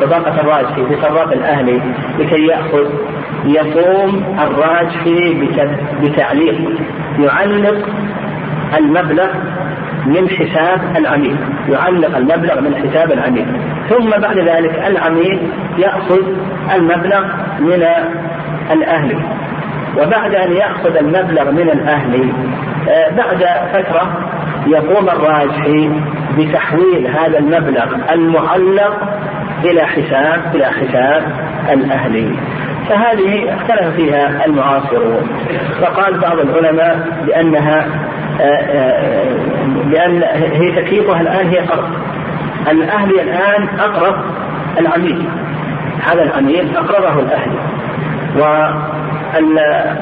بطاقة 0.00 0.40
الراجحي 0.40 0.86
في 0.86 0.96
صراف 1.02 1.32
الأهلي 1.32 1.80
لكي 2.18 2.46
يأخذ 2.46 2.86
يقوم 3.44 4.36
الراجحي 4.38 5.48
بتعليق 6.02 6.58
يعلق 7.18 7.88
المبلغ 8.78 9.28
من 10.06 10.28
حساب 10.30 10.80
العميل 10.96 11.36
يعلق 11.68 12.16
المبلغ 12.16 12.60
من 12.60 12.74
حساب 12.74 13.12
العميل. 13.12 13.46
ثم 13.88 14.10
بعد 14.10 14.38
ذلك 14.38 14.82
العميل 14.86 15.40
يأخذ 15.78 16.22
المبلغ 16.74 17.24
من 17.60 17.84
الأهلي 18.70 19.18
وبعد 19.98 20.34
أن 20.34 20.52
يأخذ 20.52 20.96
المبلغ 20.96 21.50
من 21.50 21.70
الأهلي 21.70 22.32
آه، 22.88 23.10
بعد 23.10 23.44
فترة 23.72 24.30
يقوم 24.66 25.08
الراجحي 25.08 25.90
بتحويل 26.38 27.06
هذا 27.06 27.38
المبلغ 27.38 27.86
المعلق 28.12 28.96
إلى 29.64 29.86
حساب 29.86 30.40
إلى 30.54 30.64
حساب 30.64 31.22
الأهلي 31.72 32.36
فهذه 32.88 33.54
اختلف 33.54 33.96
فيها 33.96 34.46
المعاصرون. 34.46 35.28
فقال 35.80 36.18
بعض 36.18 36.38
العلماء 36.38 37.08
بأنها 37.26 37.86
لأن 39.90 40.22
هي 40.52 40.82
تكليفها 40.82 41.20
الآن 41.20 41.48
هي 41.48 41.58
قرض 41.58 41.88
الأهلي 42.70 43.22
الآن 43.22 43.68
أقرض 43.80 44.14
العميل. 44.78 45.28
هذا 46.02 46.22
العميل 46.22 46.76
أقرضه 46.76 47.20
الأهلي. 47.20 47.58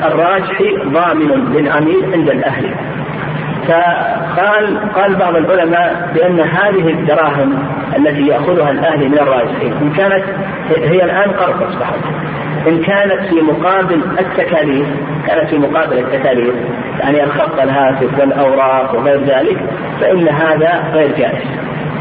والراجحي 0.03 0.77
ضامن 0.87 1.55
للعميل 1.55 2.13
عند 2.13 2.29
الأهلي. 2.29 2.75
فقال 3.69 4.79
قال 4.95 5.15
بعض 5.15 5.37
العلماء 5.37 6.11
بأن 6.15 6.41
هذه 6.41 6.91
الدراهم 6.91 7.59
التي 7.97 8.27
يأخذها 8.27 8.71
الأهلي 8.71 9.09
من 9.09 9.19
الراجحين 9.19 9.73
إن 9.83 9.93
كانت 9.97 10.25
هي 10.77 11.05
الآن 11.05 11.31
قرض 11.31 11.63
أصبحت. 11.63 11.99
إن 12.69 12.83
كانت 12.83 13.29
في 13.29 13.35
مقابل 13.43 14.03
التكاليف 14.19 14.87
كانت 15.27 15.51
في 15.51 15.59
مقابل 15.59 15.99
التكاليف 15.99 16.55
يعني 17.01 17.25
الخط 17.25 17.61
الهاتف 17.61 18.19
والأوراق 18.19 18.95
وغير 18.95 19.21
ذلك 19.25 19.59
فإن 20.01 20.29
هذا 20.29 20.85
غير 20.95 21.17
جائز. 21.19 21.45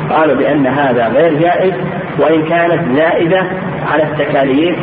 قالوا 0.10 0.36
بأن 0.36 0.68
هذا 0.68 1.08
غير 1.08 1.34
جائز 1.40 1.74
وإن 2.20 2.46
كانت 2.46 2.98
زائدة 2.98 3.48
على 3.92 4.04
التكاليف 4.04 4.76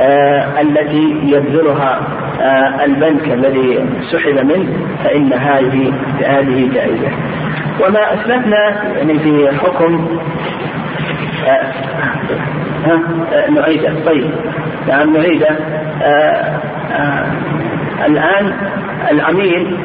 آه 0.00 0.60
التي 0.60 1.16
يبذلها 1.24 2.00
آه 2.40 2.84
البنك 2.84 3.32
الذي 3.32 3.84
سحب 4.12 4.44
منه 4.46 4.72
فإن 5.04 5.32
هذه 5.32 5.92
هذه 6.24 6.70
جائزة. 6.74 7.08
وما 7.80 8.14
أسلفنا 8.14 8.82
يعني 8.96 9.18
في 9.18 9.48
حكم 9.58 10.18
آه 11.48 11.72
ها؟ 12.84 13.00
آه 13.32 13.50
نعيدة. 13.50 13.94
طيب. 14.06 14.30
نعم 14.88 15.16
نعيدة. 15.16 15.48
آه 16.02 16.60
آه 16.92 17.26
الآن 18.06 18.52
العميل 19.10 19.76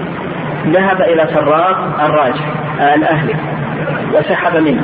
ذهب 0.67 1.01
إلى 1.01 1.27
صراف 1.33 1.77
الراجح 2.01 2.45
الأهلي 2.95 3.33
وسحب 4.13 4.57
منه. 4.63 4.81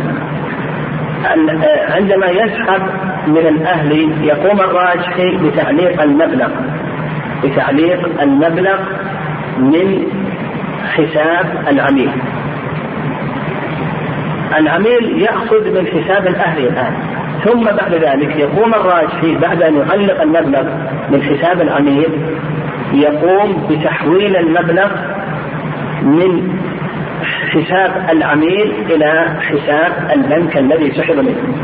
عندما 1.90 2.26
يسحب 2.28 2.82
من 3.28 3.38
الأهلي 3.38 4.28
يقوم 4.28 4.60
الراجحي 4.60 5.38
بتعليق 5.38 6.02
المبلغ 6.02 6.50
بتعليق 7.44 8.22
المبلغ 8.22 8.80
من 9.60 10.04
حساب 10.94 11.46
العميل 11.68 12.12
العميل 14.58 15.22
يأخذ 15.22 15.72
من 15.76 15.88
حساب 15.88 16.28
الأهلي 16.28 16.68
الآن. 16.70 16.94
ثم 17.46 17.64
بعد 17.64 17.94
ذلك 17.94 18.36
يقوم 18.36 18.74
الراجحي 18.74 19.36
بعد 19.36 19.62
أن 19.62 19.76
يعلق 19.76 20.22
المبلغ 20.22 20.64
من 21.10 21.24
حساب 21.24 21.62
العميل 21.62 22.10
يقوم 22.94 23.68
بتحويل 23.70 24.36
المبلغ 24.36 24.90
من 26.02 26.56
حساب 27.52 28.06
العميل 28.10 28.74
إلى 28.90 29.38
حساب 29.42 29.92
البنك 30.16 30.58
الذي 30.58 30.92
سحب 30.92 31.16
منه. 31.16 31.56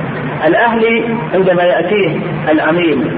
الأهلي 0.48 1.18
عندما 1.34 1.64
يأتيه 1.64 2.20
العميل 2.52 3.12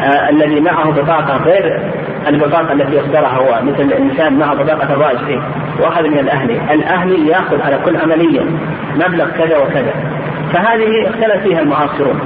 آه 0.00 0.30
الذي 0.30 0.60
معه 0.60 0.90
بطاقة 0.90 1.36
غير 1.36 1.80
البطاقة 2.28 2.72
التي 2.72 3.00
اختارها 3.00 3.36
هو 3.36 3.62
مثل 3.62 3.82
الإنسان 3.82 4.38
معه 4.38 4.54
بطاقة 4.54 4.92
الراجحي 4.92 5.40
وأخذ 5.80 6.08
من 6.08 6.18
الأهلي 6.18 6.74
الأهلي 6.74 7.28
يأخذ 7.28 7.60
على 7.62 7.78
كل 7.84 7.96
عملية 7.96 8.40
مبلغ 8.94 9.30
كذا 9.30 9.58
وكذا. 9.58 10.13
فهذه 10.54 11.08
اختلف 11.08 11.42
فيها 11.42 11.60
المعاصرون. 11.60 12.20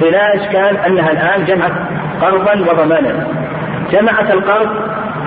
فلا 0.00 0.34
إشكال 0.34 0.76
أنها 0.76 1.10
الآن 1.10 1.44
جمعت 1.44 1.72
قرضا 2.20 2.52
وضمانا. 2.52 3.26
جمعت 3.92 4.30
القرض 4.30 4.70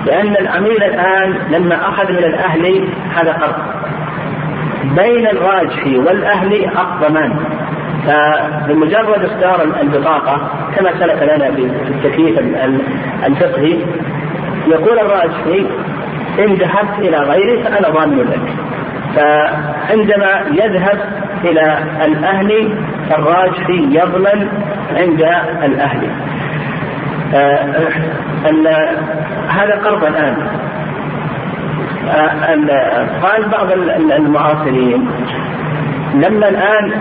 لأن 0.06 0.36
العميل 0.36 0.82
الآن 0.82 1.34
لما 1.50 1.88
أخذ 1.88 2.12
من 2.12 2.24
الأهلي 2.24 2.88
هذا 3.14 3.32
قرض. 3.32 3.54
بين 4.96 5.26
الراجحي 5.26 5.98
والأهلي 5.98 6.68
حق 6.68 7.08
ضمان. 7.08 7.32
فبمجرد 8.06 9.24
اصدار 9.24 9.62
البطاقة 9.82 10.50
كما 10.76 10.90
سلك 10.98 11.22
لنا 11.22 11.50
في 11.50 11.62
التكليف 11.88 12.38
الفقهي 13.26 13.78
يقول 14.66 14.98
الراجحي 14.98 15.66
إن 16.38 16.54
ذهبت 16.54 16.98
إلى 16.98 17.16
غيري 17.16 17.62
فأنا 17.62 17.88
ضامن 17.88 18.18
لك. 18.18 18.40
فعندما 19.16 20.40
يذهب 20.52 20.98
إلى 21.44 21.78
الأهلي 22.04 22.74
فالراجحي 23.10 23.88
يضمن 23.90 24.48
عند 24.96 25.20
الأهلي 25.64 26.08
آه 27.34 27.88
هذا 29.48 29.74
قرض 29.84 30.04
الآن. 30.04 30.36
آه 32.08 33.06
قال 33.22 33.48
بعض 33.48 33.70
المعاصرين 34.12 35.08
لما 36.14 36.48
الآن 36.48 36.92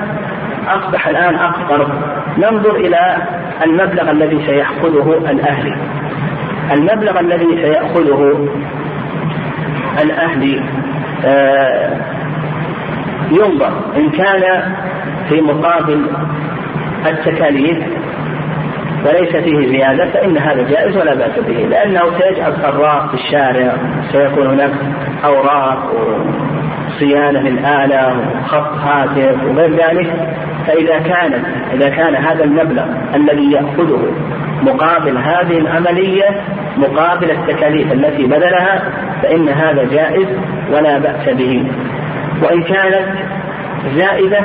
أصبح 0.68 1.08
الآن 1.08 1.36
أقرب 1.36 1.90
ننظر 2.38 2.76
إلى 2.76 3.18
المبلغ 3.66 4.12
الذي 4.12 4.46
سيأخذه 4.46 5.14
الأهلي 5.32 5.76
المبلغ 6.72 7.20
الذي 7.20 7.62
سيأخذه 7.62 8.48
الأهلي 10.02 10.62
آه 11.26 12.15
ينظر 13.32 13.72
إن 13.98 14.10
كان 14.10 14.74
في 15.30 15.42
مقابل 15.42 16.06
التكاليف 17.06 17.78
وليس 19.06 19.36
فيه 19.36 19.68
زيادة 19.68 20.06
فإن 20.06 20.38
هذا 20.38 20.64
جائز 20.64 20.98
ولا 20.98 21.16
بأس 21.16 21.40
به 21.40 21.54
لأنه 21.54 22.02
سيجعل 22.20 22.54
صراف 22.62 23.10
في 23.10 23.14
الشارع 23.14 23.74
سيكون 24.12 24.48
هناك 24.48 24.72
أوراق 25.26 25.92
وصيانة 26.90 27.40
للآلة 27.40 28.20
وخط 28.42 28.78
هاتف 28.78 29.44
وغير 29.44 29.72
ذلك. 29.72 30.36
فإذا 30.68 31.00
كانت 31.00 31.46
إذا 31.74 31.90
كان 31.90 32.16
هذا 32.16 32.44
المبلغ 32.44 32.86
الذي 33.16 33.52
يأخذه 33.52 34.14
مقابل 34.64 35.18
هذه 35.18 35.58
العملية 35.58 36.42
مقابل 36.78 37.32
التكاليف 37.32 37.94
التي 37.94 38.24
بذلها 38.24 38.82
فإن 39.24 39.50
هذا 39.50 39.84
جائز 39.84 40.28
ولا 40.72 41.00
بأس 41.00 41.30
به. 41.30 41.68
وإن 42.42 42.64
كانت 42.64 43.08
زائدة 43.96 44.40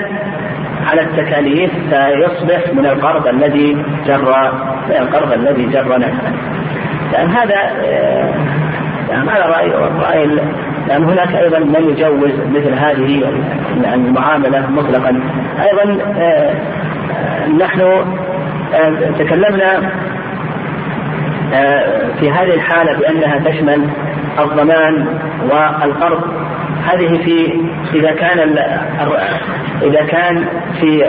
على 0.86 1.00
التكاليف 1.00 1.70
فيصبح 1.90 2.74
من 2.74 2.86
القرض 2.86 3.26
الذي 3.26 3.84
جر 4.06 4.52
من 4.88 4.96
القرض 4.96 5.32
الذي 5.32 5.66
جر 5.66 5.98
نفعا. 5.98 6.32
لأن 7.12 7.28
هذا 7.28 7.70
يعني 9.10 9.30
هذا 9.30 9.46
رأي 9.46 9.70
رأي 10.00 10.26
لأن 10.88 11.04
هناك 11.04 11.34
أيضا 11.34 11.58
من 11.58 11.90
يجوز 11.90 12.30
مثل 12.50 12.74
هذه 12.74 13.32
المعاملة 13.94 14.70
مطلقا 14.70 15.20
أيضا 15.62 15.98
آه، 16.18 16.54
نحن 17.48 17.80
آه، 18.74 19.10
تكلمنا 19.18 19.90
آه، 21.54 22.08
في 22.20 22.30
هذه 22.30 22.54
الحالة 22.54 22.98
بأنها 22.98 23.38
تشمل 23.38 23.88
الضمان 24.38 25.06
والقرض 25.50 26.22
هذه 26.84 27.18
في 27.24 27.60
إذا 27.94 28.12
كان 28.12 28.38
إذا 29.82 30.02
كان 30.04 30.44
في 30.80 31.04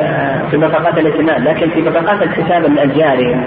في 0.51 0.57
بطاقات 0.57 0.97
الائتمان 0.97 1.43
لكن 1.43 1.69
في 1.69 1.81
بطاقات 1.81 2.23
الحساب 2.23 2.65
الجاري 2.65 3.45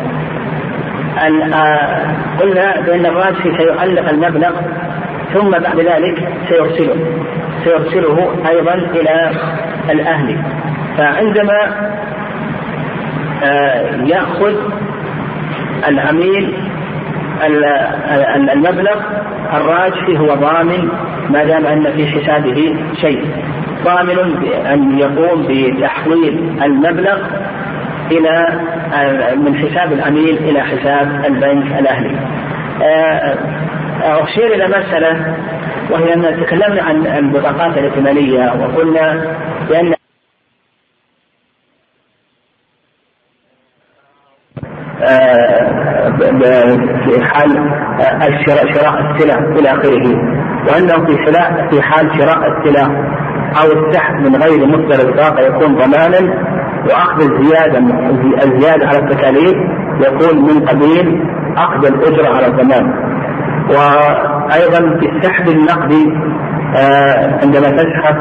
قلنا 2.41 2.81
بأن 2.87 3.07
الراجحي 3.07 3.57
سيعلق 3.59 4.09
المبلغ 4.09 4.51
ثم 5.35 5.51
بعد 5.51 5.81
ذلك 5.81 6.29
سيرسله. 6.49 6.97
سيرسله 7.65 8.35
أيضا 8.49 8.75
إلى 8.75 9.31
الأهل. 9.91 10.43
فعندما 10.99 11.91
يأخذ 14.07 14.55
العميل 15.89 16.55
المبلغ 18.53 18.97
الراجحي 19.55 20.19
هو 20.19 20.35
ضامن 20.35 20.89
ما 21.31 21.45
دام 21.45 21.67
أن 21.67 21.93
في 21.97 22.07
حسابه 22.07 22.77
شيء 23.01 23.25
ضامن 23.85 24.35
بأن 24.41 24.99
يقوم 24.99 25.47
بتحويل 25.49 26.59
المبلغ 26.63 27.19
إلى 28.13 28.49
من 29.37 29.57
حساب 29.57 29.93
العميل 29.93 30.39
إلى 30.39 30.61
حساب 30.61 31.25
البنك 31.25 31.79
الأهلي. 31.79 32.17
أشير 34.03 34.55
إلى 34.55 34.67
مسألة 34.69 35.37
وهي 35.91 36.15
أن 36.15 36.41
تكلمنا 36.41 36.83
عن 36.83 37.07
البطاقات 37.07 37.79
الائتمانية 37.79 38.53
وقلنا 38.61 39.23
بأن 39.69 39.95
في 47.05 47.25
حال 47.25 47.51
شراء 48.47 49.01
السلع 49.01 49.39
إلى 49.39 49.69
آخره 49.71 50.07
وأنه 50.69 51.07
في 51.07 51.25
سلع 51.27 51.69
في 51.71 51.83
حال 51.83 52.11
شراء 52.19 52.39
السلع 52.53 52.87
أو 53.63 53.73
السحب 53.73 54.15
من 54.15 54.37
غير 54.37 54.67
مصدر 54.67 55.09
الطاقه 55.09 55.41
يكون 55.41 55.75
ضمانا 55.75 56.35
وأخذ 56.91 57.21
الزيادة 57.33 57.79
الزيادة 58.45 58.87
على 58.87 58.99
التكاليف 58.99 59.55
يكون 60.01 60.43
من 60.45 60.67
قبيل 60.69 61.23
أخذ 61.57 61.87
الأجرة 61.87 62.37
على 62.37 62.47
الضمان. 62.47 62.93
وأيضا 63.69 64.99
في 65.01 65.09
السحب 65.17 65.49
النقدي 65.49 66.13
آه 66.77 67.39
عندما 67.43 67.69
تسحب 67.71 68.17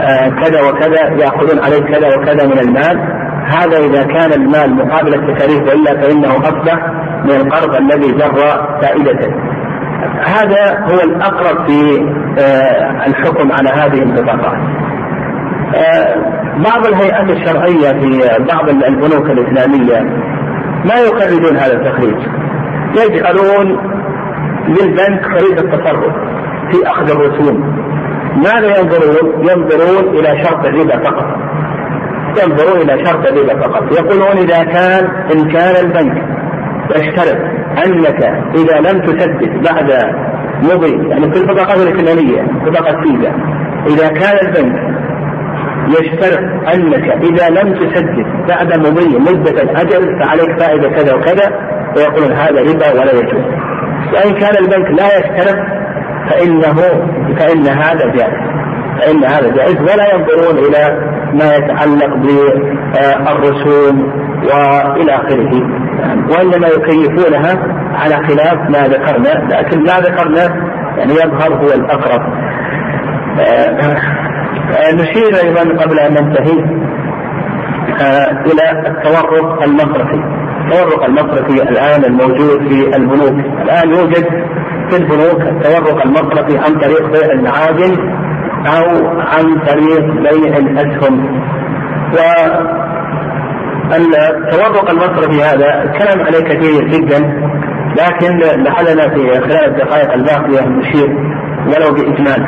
آه 0.00 0.28
كذا 0.28 0.60
وكذا 0.68 1.08
يأخذون 1.24 1.64
عليك 1.64 1.84
كذا 1.84 2.16
وكذا 2.16 2.46
من 2.46 2.58
المال 2.58 3.17
هذا 3.48 3.78
إذا 3.78 4.02
كان 4.02 4.32
المال 4.32 4.74
مقابل 4.74 5.14
التكاليف 5.14 5.62
والا 5.68 6.00
فإنه 6.00 6.36
أصبح 6.36 6.92
من 7.24 7.30
القرض 7.30 7.74
الذي 7.76 8.12
جر 8.12 8.36
فائدته. 8.82 9.34
هذا 10.26 10.78
هو 10.80 11.00
الأقرب 11.04 11.66
في 11.68 12.00
آه 12.38 13.06
الحكم 13.06 13.52
على 13.52 13.68
هذه 13.68 14.02
البطاقات. 14.02 14.58
بعض 16.64 16.86
الهيئات 16.86 17.30
الشرعية 17.30 18.00
في 18.00 18.20
بعض 18.52 18.68
البنوك 18.68 19.30
الإسلامية 19.30 20.00
ما 20.84 20.94
يخرجون 20.94 21.56
هذا 21.56 21.72
التخريج. 21.72 22.16
يجعلون 22.96 23.78
للبنك 24.68 25.24
خريطة 25.24 25.76
تصرف 25.76 26.14
في 26.70 26.86
أخذ 26.86 27.10
الرسوم 27.10 27.78
ماذا 28.36 28.78
ينظرون؟ 28.78 29.48
ينظرون 29.48 30.14
إلى 30.14 30.44
شرط 30.44 30.66
الربا 30.66 30.98
فقط 31.04 31.47
ينظرون 32.42 32.90
إلى 32.90 33.04
شرط 33.04 33.26
الربا 33.26 33.62
فقط. 33.62 33.98
يقولون 33.98 34.36
إذا 34.36 34.64
كان 34.64 35.04
إن 35.32 35.50
كان 35.50 35.86
البنك 35.86 36.38
يشترط 36.96 37.38
أنك 37.86 38.24
إذا 38.54 38.80
لم 38.80 39.00
تسدد 39.00 39.62
بعد 39.72 39.92
مضي 40.62 41.08
يعني 41.08 41.32
في 41.32 41.40
البطاقات 41.40 41.76
الائتمانية 41.76 42.42
بطاقة 42.66 43.00
فيزا 43.02 43.32
إذا 43.86 44.08
كان 44.08 44.46
البنك 44.46 44.98
يشترط 45.88 46.40
أنك 46.74 47.08
إذا 47.08 47.48
لم 47.48 47.74
تسدد 47.74 48.26
بعد 48.48 48.78
مضي 48.78 49.18
مدة 49.18 49.62
الأجل 49.62 50.20
فعليك 50.20 50.60
فائدة 50.60 50.88
كذا 50.88 51.14
وكذا 51.14 51.52
ويقولون 51.96 52.32
هذا 52.32 52.60
ربا 52.60 53.00
ولا 53.00 53.12
يجوز. 53.12 53.44
وإن 54.14 54.34
كان 54.34 54.64
البنك 54.64 55.00
لا 55.00 55.18
يشترط 55.18 55.56
فإنه 56.30 56.74
فإن 57.38 57.66
هذا 57.66 58.06
جائز. 58.06 58.48
فإن 58.98 59.24
هذا 59.24 59.54
جائز. 59.56 59.80
ولا 59.80 60.14
ينظرون 60.14 60.58
إلى 60.58 60.98
ما 61.34 61.54
يتعلق 61.54 62.16
بالرسوم 62.16 64.12
وإلى 64.44 65.12
آخره. 65.14 65.52
وإنما 66.30 66.68
يكيفونها 66.68 67.58
على 67.94 68.14
خلاف 68.14 68.70
ما 68.70 68.88
ذكرنا 68.88 69.54
لكن 69.54 69.78
ما 69.80 70.00
ذكرنا 70.00 70.44
يعني 70.98 71.12
يظهر 71.12 71.54
هو 71.54 71.66
الأقرب. 71.66 72.22
نشير 74.94 75.34
أيضا 75.44 75.84
قبل 75.84 75.98
أن 75.98 76.12
ننتهي 76.12 76.64
إلى 78.46 78.86
التورق 78.86 79.62
المصرفي 79.62 80.22
التورق 80.60 81.04
المصرفي 81.04 81.62
الآن 81.62 82.04
الموجود 82.04 82.68
في 82.68 82.96
البنوك. 82.96 83.44
الآن 83.62 83.90
يوجد 83.90 84.26
في 84.90 84.96
البنوك 84.96 85.42
التورق 85.42 86.02
المصرفي 86.06 86.58
عن 86.58 86.80
طريق 86.80 87.06
بيع 87.12 87.32
المعادن 87.32 88.17
أو 88.66 89.08
عن 89.20 89.58
طريق 89.66 90.04
بيع 90.14 90.56
الأسهم. 90.56 91.40
و 92.12 92.18
التورق 93.96 94.90
المصرفي 94.90 95.42
هذا 95.42 95.82
الكلام 95.84 96.26
عليه 96.26 96.44
كثير 96.44 96.84
جدا 96.88 97.18
لكن 97.98 98.38
لعلنا 98.38 99.08
في 99.14 99.40
خلال 99.40 99.64
الدقائق 99.64 100.12
الباقية 100.12 100.68
نشير 100.68 101.08
ولو 101.66 101.94
بإجمال. 101.94 102.46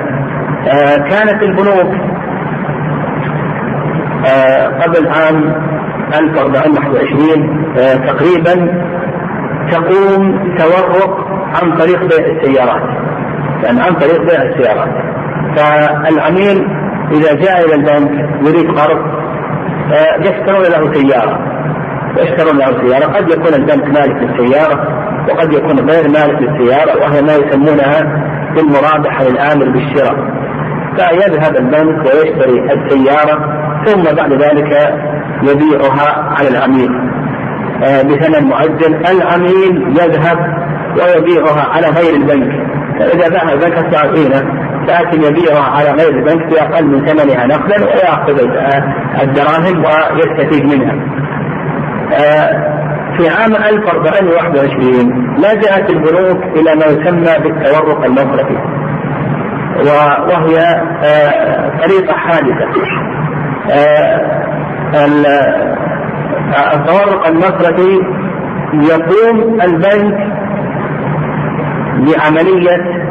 آه 0.68 0.96
كانت 0.96 1.42
البنوك 1.42 1.94
آه 4.26 4.66
قبل 4.66 5.08
عام 5.08 5.54
1421 6.14 7.74
آه، 7.78 7.94
تقريبا 7.94 8.84
تقوم 9.70 10.54
تورق 10.58 11.26
عن 11.62 11.78
طريق 11.78 11.98
بيع 12.00 12.26
السيارات. 12.26 12.82
يعني 13.64 13.80
عن 13.80 13.94
طريق 13.94 14.20
بيع 14.20 14.42
السيارات. 14.42 14.88
فالعميل 15.56 16.66
إذا 17.12 17.34
جاء 17.34 17.64
إلى 17.66 17.74
البنك 17.74 18.10
يريد 18.46 18.78
قرض 18.78 19.20
آه، 19.92 20.20
يشترون 20.20 20.62
له 20.62 20.92
سيارة. 20.92 21.38
يشترون 22.18 22.58
له 22.58 22.88
سيارة. 22.88 23.12
قد 23.12 23.30
يكون 23.30 23.54
البنك 23.54 23.84
مالك 23.84 24.22
للسيارة 24.22 25.00
وقد 25.28 25.52
يكون 25.52 25.90
غير 25.90 26.08
مالك 26.08 26.42
للسيارة 26.42 26.98
وهي 27.00 27.22
ما 27.22 27.34
يسمونها 27.34 28.00
بالمرابحة 28.54 29.24
للآمر 29.24 29.64
بالشراء. 29.70 30.16
فيذهب 30.96 31.56
البنك 31.56 32.06
ويشتري 32.06 32.72
السيارة 32.72 33.60
ثم 33.86 34.16
بعد 34.16 34.32
ذلك 34.32 34.94
يبيعها 35.42 36.34
على 36.38 36.48
العميل. 36.48 36.90
آه، 37.84 38.02
بثمن 38.02 38.48
معجل 38.48 38.94
العميل 38.94 39.88
يذهب 39.88 40.38
ويبيعها 40.96 41.66
على 41.70 41.86
غير 41.86 42.14
البنك. 42.14 42.70
فإذا 42.98 43.28
باع 43.28 43.52
البنك 43.52 43.78
الساعتين 43.86 44.59
لكن 44.90 45.22
يبيعها 45.22 45.70
على 45.70 45.90
غير 45.90 46.08
البنك 46.08 46.46
بأقل 46.52 46.86
من 46.86 47.06
ثمنها 47.06 47.46
نقدا 47.46 47.84
ويأخذ 47.84 48.40
الدراهم 49.22 49.84
ويستفيد 50.14 50.64
منها. 50.64 50.94
آه، 52.12 52.80
في 53.16 53.28
عام 53.28 53.54
1421 53.54 55.36
لجأت 55.38 55.90
البنوك 55.90 56.44
إلى 56.44 56.74
ما 56.74 56.86
يسمى 56.86 57.38
بالتورق 57.44 58.04
المصرفي 58.04 58.56
وهي 60.28 60.58
آه، 61.04 61.70
طريقة 61.86 62.12
حادثة 62.12 62.70
التورق 66.74 67.26
المصرفي 67.26 68.00
يقوم 68.72 69.60
البنك 69.60 70.18
بعملية 71.98 73.09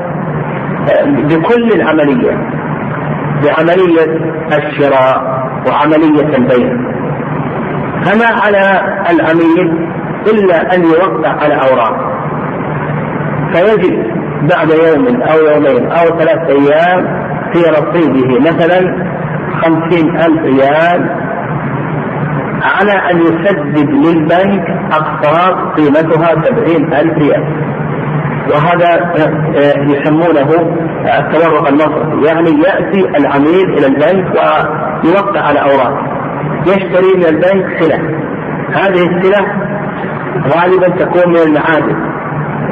بكل 1.08 1.70
العملية 1.76 2.32
بعملية 3.44 4.20
الشراء 4.58 5.40
وعملية 5.68 6.38
البيع. 6.38 6.74
فما 8.04 8.26
على 8.44 8.82
العميل 9.10 9.88
إلا 10.34 10.76
أن 10.76 10.84
يوقع 10.84 11.30
على 11.30 11.54
أوراق. 11.54 12.10
فيجد 13.54 14.20
بعد 14.52 14.70
يوم 14.70 15.22
أو 15.22 15.38
يومين 15.38 15.92
أو 15.92 16.06
ثلاثة 16.20 16.48
أيام 16.48 17.20
في 17.54 17.60
رصيده 17.60 18.40
مثلا 18.40 19.10
خمسين 19.62 20.18
ألف 20.18 20.42
ريال 20.44 21.10
على 22.64 22.92
أن 23.12 23.18
يسدد 23.18 23.90
للبنك 23.90 24.68
أقساط 24.92 25.80
قيمتها 25.80 26.44
سبعين 26.44 26.94
ألف 26.94 27.18
ريال. 27.18 27.44
وهذا 28.54 29.14
آه، 29.18 29.84
يسمونه 29.84 30.50
التورق 31.20 31.68
المصرفي. 31.68 32.26
يعني 32.28 32.50
يأتي 32.50 33.18
العميل 33.18 33.70
إلى 33.78 33.88
البنك 33.88 34.26
ويوقع 34.28 35.42
على 35.42 35.60
أوراق. 35.60 35.94
يشتري 36.68 37.18
من 37.18 37.26
البنك 37.26 37.80
سلع. 37.80 37.98
هذه 38.74 39.04
السلع 39.04 39.46
غالبا 40.48 40.90
تكون 40.90 41.30
من 41.34 41.38
المعادن. 41.38 42.10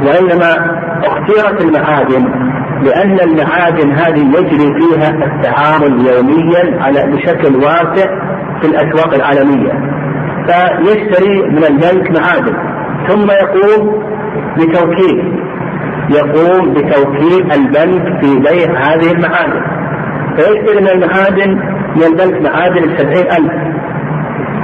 وإنما 0.06 0.80
اختيرت 1.06 1.62
المعادن 1.62 2.26
لأن 2.84 3.20
المعادن 3.20 3.92
هذه 3.92 4.40
يجري 4.40 4.74
فيها 4.80 5.10
التعامل 5.10 6.08
يوميا 6.08 6.84
على 6.84 7.12
بشكل 7.12 7.56
واسع 7.56 8.08
في 8.62 8.68
الأسواق 8.68 9.14
العالمية. 9.14 9.72
فيشتري 10.48 11.42
من 11.42 11.64
البنك 11.64 12.20
معادن. 12.20 12.56
ثم 13.08 13.32
يقوم 13.32 14.04
بتوكيل. 14.58 15.37
يقوم 16.10 16.74
بتوكيل 16.74 17.52
البنك 17.52 18.22
في 18.22 18.40
بيع 18.40 18.70
هذه 18.80 19.12
المعادن. 19.12 19.62
فيشتري 20.36 20.82
من 20.82 20.88
المعادن؟ 20.88 21.50
من 21.96 22.04
البنك 22.04 22.42
معادن 22.42 22.82
بسبعين 22.82 23.32
ألف. 23.32 23.52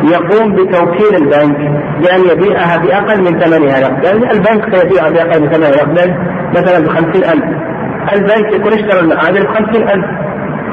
يقوم 0.03 0.56
بتوكيل 0.56 1.15
البنك 1.15 1.58
بأن 2.01 2.21
يبيعها 2.32 2.77
بأقل 2.77 3.21
من 3.21 3.39
ثمنها 3.39 3.79
نقدا 3.79 4.12
البنك 4.12 4.75
سيبيعها 4.75 5.10
بأقل 5.10 5.41
من 5.41 5.49
ثمنها 5.51 5.69
نقدا 5.69 6.17
مثلا 6.56 6.86
بخمسين 6.86 7.23
ألف. 7.23 7.45
البنك 8.13 8.53
يكون 8.53 8.73
اشترى 8.73 8.99
المعادن 8.99 9.43
ب 9.43 9.47
50000 9.47 10.06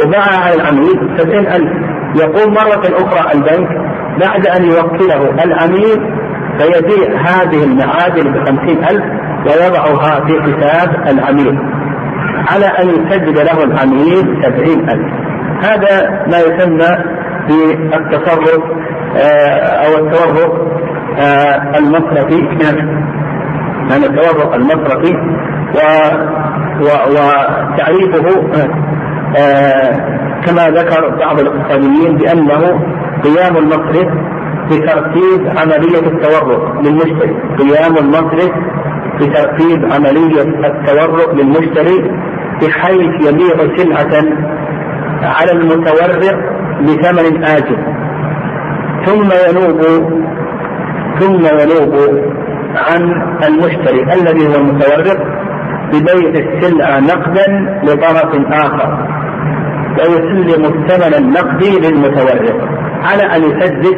وباعها 0.05 0.45
على 0.45 0.55
العميل 0.55 1.19
سبعين 1.19 1.47
ألف. 1.47 1.71
يقوم 2.17 2.55
مرة 2.55 2.83
أخرى 2.85 3.33
البنك 3.35 3.69
بعد 4.21 4.47
أن 4.47 4.65
يوكله 4.65 5.45
العميل 5.45 6.21
فيبيع 6.59 7.21
هذه 7.21 7.65
المعادن 7.65 8.33
بخمسين 8.33 8.85
ألف. 8.85 9.20
ويضعها 9.47 10.21
في 10.27 10.43
حساب 10.43 11.09
العميل 11.09 11.59
على 12.49 12.67
أن 12.67 12.89
يسدد 12.89 13.39
له 13.39 13.65
العميل 13.65 14.43
سبعين 14.43 14.89
ألف. 14.91 15.13
هذا 15.63 16.11
ما 16.27 16.39
يسمى 16.39 16.89
بالتصرف 17.49 18.63
آه، 19.17 19.87
أو 19.87 20.07
التورط 20.07 20.53
آه، 21.19 21.79
المصرفي. 21.79 22.65
يعني 22.65 24.07
التورط 24.07 24.55
المصرفي 24.55 25.15
وتعريفه 26.81 28.43
آه، 29.37 30.21
كما 30.47 30.69
ذكر 30.69 31.17
بعض 31.19 31.41
الاقتصاديين 31.41 32.17
بأنه 32.17 32.61
قيام 33.25 33.57
المصرف 33.57 34.09
بترتيب 34.71 35.49
عملية 35.59 36.07
التورق 36.07 36.81
للمشتري، 36.81 37.37
قيام 37.59 37.97
المصرف 37.97 38.51
بترتيب 39.21 39.93
عملية 39.93 40.43
التورق 40.43 41.35
للمشتري 41.35 42.11
بحيث 42.63 43.27
يبيع 43.29 43.77
سلعة 43.77 44.25
على 45.23 45.53
المتورق 45.53 46.37
بثمن 46.83 47.45
آجل 47.45 47.77
ثم 49.07 49.29
ينوب 49.49 49.81
ثم 51.21 51.41
ينوب 51.61 51.95
عن 52.77 53.03
المشتري 53.49 54.03
الذي 54.03 54.49
هو 54.49 54.55
المتورق 54.61 55.19
ببيع 55.93 56.31
السلعة 56.31 57.01
نقدا 57.01 57.79
لطرف 57.85 58.35
آخر 58.53 59.07
ويسلم 59.99 60.65
الثمن 60.65 61.15
النقدي 61.25 61.71
للمتورق 61.79 62.69
على 63.05 63.23
أن 63.37 63.43
يسدد 63.43 63.97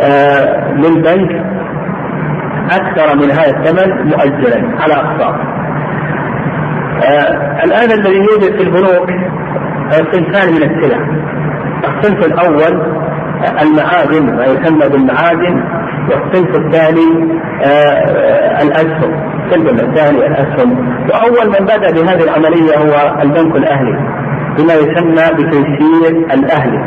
آه 0.00 0.72
للبنك 0.74 1.53
أكثر 2.70 3.16
من 3.16 3.30
هذا 3.30 3.50
الثمن 3.58 4.06
مؤجلا 4.08 4.82
على 4.82 4.94
أقساط. 4.94 5.34
آه 7.04 7.64
الآن 7.64 7.90
الذي 8.00 8.16
يوجد 8.16 8.56
في 8.56 8.62
البنوك 8.62 9.08
صنفان 9.90 10.48
من 10.54 10.62
السلع. 10.62 10.98
الصنف 11.88 12.26
الأول 12.26 12.82
المعادن 13.62 14.36
ما 14.36 14.44
يسمى 14.44 14.88
بالمعادن 14.88 15.62
والصنف 16.10 16.56
الثاني 16.56 17.32
آه 17.64 18.62
الأسهم 18.62 19.34
الصنف 19.46 19.82
الثاني 19.82 20.26
الأسهم 20.26 20.70
وأول 21.10 21.46
من 21.48 21.64
بدأ 21.66 21.90
بهذه 21.90 22.24
العملية 22.24 22.76
هو 22.78 23.20
البنك 23.22 23.56
الأهلي 23.56 23.98
بما 24.58 24.74
يسمى 24.74 25.34
بتيسير 25.44 26.16
الأهلي 26.34 26.78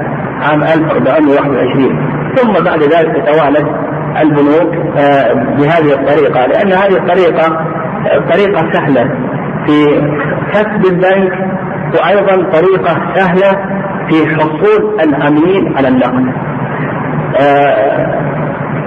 عام 0.42 0.64
1421 0.64 2.10
ثم 2.36 2.64
بعد 2.64 2.84
ذلك 2.84 3.24
تتوالد 3.24 3.68
البنوك 4.22 4.76
آه، 4.98 5.34
بهذه 5.34 5.94
الطريقة 5.94 6.46
لأن 6.46 6.72
هذه 6.74 6.98
الطريقة 6.98 7.58
طريقة 8.32 8.72
سهلة. 8.74 9.04
في 9.66 9.86
كسب 10.54 10.86
البنك 10.94 11.32
وأيضا 11.96 12.50
طريقة 12.52 13.14
سهلة 13.16 13.52
في 14.10 14.36
حصول 14.36 15.00
العميل 15.02 15.78
على 15.78 15.88
النقد. 15.88 16.34
آه، 17.40 18.08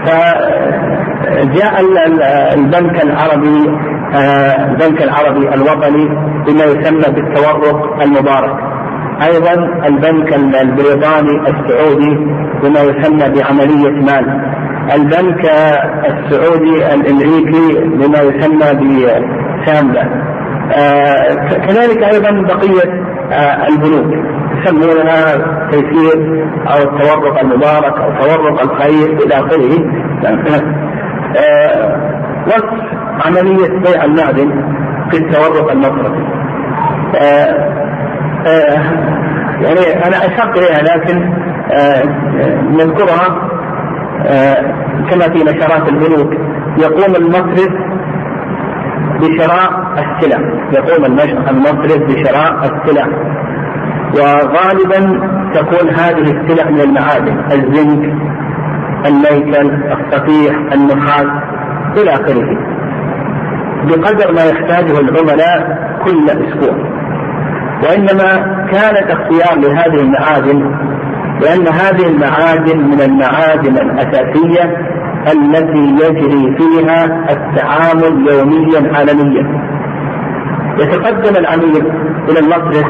فجاء 0.05 1.81
البنك 2.55 3.05
العربي 3.05 3.71
آه، 4.15 4.67
البنك 4.71 5.03
العربي 5.03 5.55
الوطني 5.55 6.09
بما 6.47 6.65
يسمى 6.65 7.15
بالتورق 7.15 8.03
المبارك. 8.03 8.57
أيضا 9.23 9.55
البنك 9.87 10.35
البريطاني 10.35 11.41
السعودي 11.49 12.17
بما 12.63 12.81
يسمى 12.81 13.29
بعملية 13.41 13.91
مال. 13.91 14.41
البنك 14.95 15.45
السعودي 16.05 16.95
الإمريكي 16.95 17.81
بما 17.85 18.19
يسمى 18.19 18.71
بسامبا. 18.75 20.05
آه 20.73 21.35
كذلك 21.67 22.03
أيضا 22.03 22.31
بقية 22.31 23.03
آه 23.33 23.67
البنوك. 23.69 24.25
يسمونها 24.55 25.37
تيسير 25.71 26.45
أو 26.67 26.79
التورق 26.79 27.41
المبارك 27.41 27.99
أو 28.01 28.11
تورق 28.13 28.63
الخير 28.63 29.09
إلى 29.27 29.35
آخره. 29.35 29.85
آه 31.37 32.11
وصف 32.47 32.81
عملية 33.27 33.69
بيع 33.69 34.05
المعدن 34.05 34.51
في 35.11 35.17
التورق 35.17 35.71
المصرفي. 35.71 36.25
يعني 39.61 40.07
أنا 40.07 40.17
اشرت 40.17 40.57
إليها 40.59 40.83
لكن 40.97 41.31
نذكرها. 42.77 43.50
كما 45.11 45.29
في 45.33 45.45
نشرات 45.45 45.89
البنوك 45.89 46.35
يقوم 46.79 47.17
المصرف 47.17 47.71
بشراء 49.21 49.71
السلع. 49.99 50.39
يقوم 50.73 51.05
المصرف 51.51 51.99
بشراء 51.99 52.55
السلع. 52.65 53.07
وغالبا 54.15 55.21
تكون 55.55 55.91
هذه 55.91 56.31
السلع 56.31 56.71
من 56.71 56.81
المعادن 56.81 57.39
الزنك 57.53 58.15
النيكل 59.07 59.71
الصفيح 59.93 60.55
النحاس 60.73 61.27
إلى 61.97 62.11
آخره. 62.11 62.59
بقدر 63.85 64.33
ما 64.33 64.45
يحتاجه 64.45 65.01
العملاء 65.01 65.79
كل 66.05 66.31
أسبوع. 66.31 66.77
وإنما 67.83 68.31
كانت 68.73 69.11
اختيار 69.11 69.59
لهذه 69.59 70.01
المعادن 70.01 70.75
لأن 71.43 71.69
هذه 71.69 72.07
المعادن 72.07 72.79
من 72.79 73.01
المعادن 73.01 73.77
الأساسية 73.77 74.77
التي 75.33 76.05
يجري 76.05 76.57
فيها 76.59 77.05
التعامل 77.31 78.29
يوميا 78.33 78.97
عالميا. 78.97 79.71
يتقدم 80.79 81.37
العميل 81.37 81.87
إلى 82.29 82.39
المصرف 82.39 82.87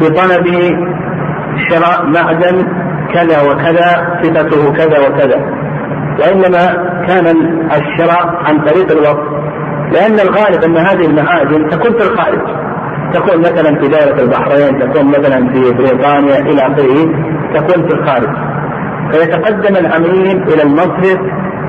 بطلب 0.00 0.46
شراء 1.70 2.06
معدن 2.06 2.66
كذا 3.14 3.42
وكذا 3.42 4.18
صفته 4.22 4.72
كذا 4.72 4.98
وكذا. 5.08 5.36
وإنما 6.20 6.92
كان 7.06 7.26
الشراء 7.66 8.26
عن 8.44 8.60
طريق 8.64 8.90
الوقت 8.92 9.32
لأن 9.92 10.14
الغالب 10.14 10.64
أن 10.64 10.76
هذه 10.76 11.06
المعادن 11.06 11.68
تكون 11.68 11.92
في 11.98 12.10
الخارج. 12.10 12.62
تكون 13.14 13.40
مثلا 13.40 13.80
في 13.80 13.88
دائرة 13.88 14.22
البحرين 14.22 14.78
تكون 14.78 15.08
مثلا 15.08 15.52
في 15.52 15.72
بريطانيا 15.72 16.38
إلى 16.38 16.60
آخره. 16.62 17.31
تكون 17.54 17.88
في 17.88 17.94
الخارج 17.94 18.28
فيتقدم 19.12 19.76
العميل 19.76 20.42
إلى 20.42 20.62
المصرف 20.62 21.18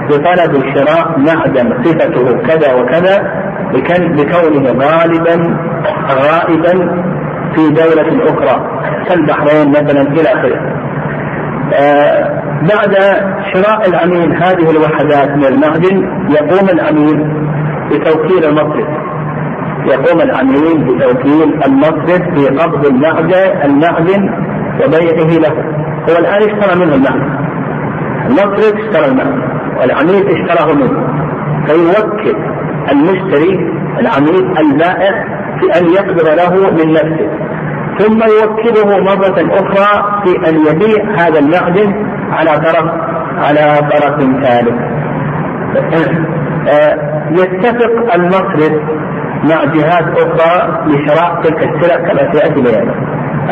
بطلب 0.10 0.63
شراء 0.76 1.19
معدن 1.19 1.84
صفته 1.84 2.38
كذا 2.48 2.74
وكذا 2.74 3.43
بكونه 3.74 4.72
غالبا 4.72 5.58
غائبا 6.10 7.04
في 7.56 7.69
دولة 7.69 8.24
أخرى 8.34 8.82
كالبحرين 9.10 9.69
مثلا 9.69 10.02
إلى 10.02 10.30
آخره. 10.34 10.60
آه 11.74 12.43
بعد 12.62 12.96
شراء 13.54 13.89
العميل 13.89 14.43
هذه 14.43 14.72
الوحدات 14.72 15.30
من 15.38 15.46
المعدن 15.46 15.98
يقوم 16.30 16.69
العميل 16.69 17.43
بتوكيل 17.91 18.46
المصرف 18.46 18.88
يقوم 19.86 20.22
العميل 20.22 20.84
بتوكيل 20.84 21.63
المصرف 21.65 22.22
بقبض 22.36 22.86
المعدن 22.86 23.62
المعدن 23.65 24.30
وبيعه 24.80 25.40
له. 25.40 25.54
هو 26.10 26.18
الآن 26.20 26.42
اشترى 26.42 26.86
منه 26.86 26.96
المعدن 26.96 27.34
المصرف 28.26 28.74
اشترى 28.76 29.06
المعدن 29.06 29.42
والعميل 29.80 30.28
اشتراه 30.28 30.74
منه. 30.74 31.08
فيوكل 31.68 32.36
المشتري 32.92 33.74
العميل 34.00 34.58
البائع 34.58 35.26
في 35.60 35.80
أن 35.80 35.86
يقبض 35.86 36.28
له 36.28 36.72
من 36.72 36.94
نفسه. 36.94 37.30
ثم 38.00 38.20
يوكله 38.42 39.00
مرة 39.04 39.38
أخرى 39.60 40.22
في 40.24 40.50
أن 40.50 40.56
يبيع 40.56 41.04
هذا 41.18 41.40
المعدن 41.40 42.06
على 42.32 42.52
طرف 42.52 42.92
على 43.38 43.90
طرف 43.92 44.20
ثالث. 44.44 44.76
آه، 46.68 46.98
يتفق 47.32 48.14
المصرف 48.16 48.74
مع 49.44 49.64
جهات 49.64 50.18
أخرى 50.18 50.84
لشراء 50.88 51.42
تلك 51.44 51.64
السلع 51.64 51.96
كما 51.96 52.32
سيأتي 52.34 52.62
بيانه. 52.62 52.94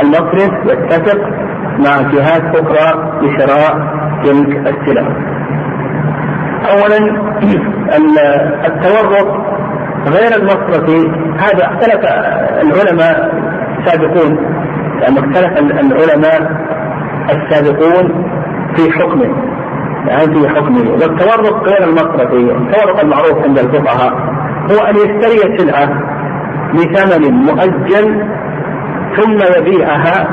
المصرف 0.04 0.51
يتفق 0.65 1.19
مع 1.80 2.01
جهات 2.12 2.56
أخرى 2.56 3.12
لشراء 3.21 4.01
تلك 4.23 4.58
السلع. 4.58 5.08
أولا 6.71 6.97
التورط 8.65 9.27
غير 10.08 10.36
المصرفي 10.39 11.12
هذا 11.39 11.65
اختلف 11.65 12.06
العلماء 12.62 13.34
السابقون 13.80 14.38
يعني 15.01 15.19
اختلف 15.19 15.58
العلماء 15.60 16.62
السابقون 17.30 18.25
في 18.75 18.91
حكمه 18.91 19.36
يعني 20.08 20.25
في 20.25 20.49
حكمه. 20.49 20.91
والتورط 20.91 21.67
غير 21.67 21.84
المصرفي 21.84 22.51
التورط 22.51 22.99
المعروف 23.04 23.43
عند 23.47 23.60
الفقهاء 23.60 24.13
هو 24.71 24.86
أن 24.86 24.95
يشتري 24.95 25.58
سلعة 25.58 25.89
بثمن 26.73 27.34
مؤجل 27.34 28.27
ثم 29.17 29.38
يبيعها. 29.58 30.28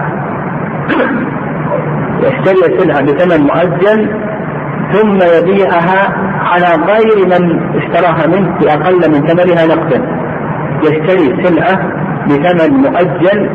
يشتري 2.21 2.79
سلعة 2.79 3.01
بثمن 3.03 3.47
مؤجل 3.47 4.11
ثم 4.93 5.19
يبيعها 5.39 6.15
على 6.43 6.85
غير 6.85 7.27
من 7.27 7.61
اشتراها 7.77 8.27
منه 8.27 8.59
بأقل 8.59 9.11
من 9.11 9.27
ثمنها 9.27 9.67
نقدا. 9.67 10.03
يشتري 10.83 11.45
سلعة 11.45 11.93
بثمن 12.27 12.77
مؤجل 12.77 13.51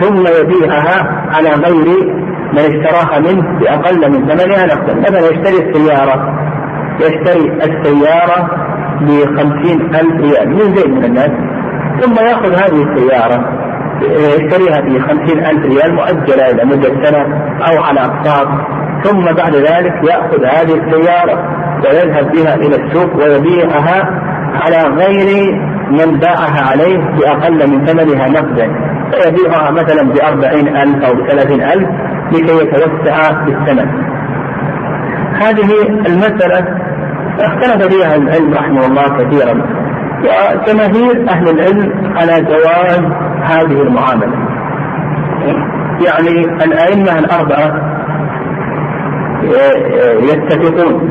ثم 0.00 0.24
يبيعها 0.40 1.22
على 1.32 1.48
غير 1.48 2.14
من 2.52 2.58
اشتراها 2.58 3.18
منه 3.20 3.58
بأقل 3.60 4.10
من 4.10 4.28
ثمنها 4.28 4.66
نقدا. 4.66 4.94
مثلا 4.94 5.18
يشتري 5.18 5.68
السيارة. 5.68 6.38
يشتري 7.00 7.52
السيارة 7.52 8.50
بخمسين 9.00 9.80
ألف 9.94 10.20
ريال 10.20 10.50
من 10.50 10.74
زيد 10.74 10.90
من 10.90 11.04
الناس. 11.04 11.30
ثم 12.00 12.24
يأخذ 12.24 12.52
هذه 12.52 12.82
السيارة. 12.82 13.57
يشتريها 14.02 14.80
ب 14.80 14.98
خمسين 14.98 15.46
ألف 15.46 15.64
ريال 15.66 15.94
مؤجلة 15.94 16.50
إلى 16.50 16.64
مدة 16.64 17.04
سنة 17.04 17.22
أو 17.70 17.82
على 17.82 18.00
أقساط. 18.00 18.48
ثم 19.04 19.24
بعد 19.24 19.54
ذلك 19.54 19.92
يأخذ 20.10 20.44
هذه 20.44 20.74
السيارة 20.74 21.48
ويذهب 21.84 22.32
بها 22.32 22.54
إلى 22.54 22.76
السوق 22.84 23.16
ويبيعها 23.16 24.20
على 24.54 24.82
غير 24.96 25.54
من 25.90 26.18
باعها 26.18 26.70
عليه 26.70 26.98
بأقل 26.98 27.70
من 27.70 27.86
ثمنها 27.86 28.28
نقدا. 28.28 28.68
فيبيعها 29.12 29.70
مثلا 29.70 30.02
بأربعين 30.12 30.76
ألف 30.76 31.04
أو 31.04 31.14
بثلاثين 31.14 31.62
ألف 31.62 31.88
لكي 32.32 32.54
يتوسع 32.54 33.44
في 33.44 33.50
الثمن. 33.50 33.88
هذه 35.34 35.70
المسألة 36.06 36.64
اختلف 37.40 37.86
فيها 37.86 38.16
العلم 38.16 38.54
رحمه 38.54 38.86
الله 38.86 39.24
كثيرا. 39.24 39.62
وجماهير 40.18 41.30
أهل 41.30 41.48
العلم 41.48 42.16
على 42.16 42.40
جواز 42.42 43.27
هذه 43.48 43.82
المعاملة. 43.82 44.48
يعني 46.06 46.40
الأئمة 46.64 47.18
الأربعة 47.18 47.98
يتفقون 50.22 51.10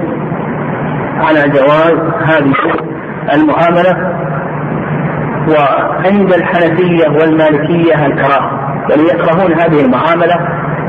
على 1.20 1.50
جواز 1.50 1.98
هذه 2.26 2.54
المعاملة 3.34 4.18
وعند 5.50 6.34
الحنفية 6.34 7.08
والمالكية 7.10 8.06
الكراهة 8.06 8.52
بل 8.90 9.00
يكرهون 9.00 9.54
هذه 9.54 9.86
المعاملة 9.86 10.36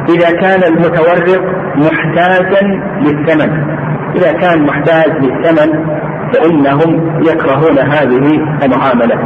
إذا 0.09 0.31
كان 0.31 0.63
المتورط 0.73 1.41
محتاجا 1.77 2.81
للثمن. 3.01 3.79
إذا 4.17 4.33
كان 4.33 4.67
محتاج 4.67 5.11
للثمن 5.11 5.87
فإنهم 6.35 7.21
يكرهون 7.23 7.79
هذه 7.79 8.41
المعاملة. 8.63 9.19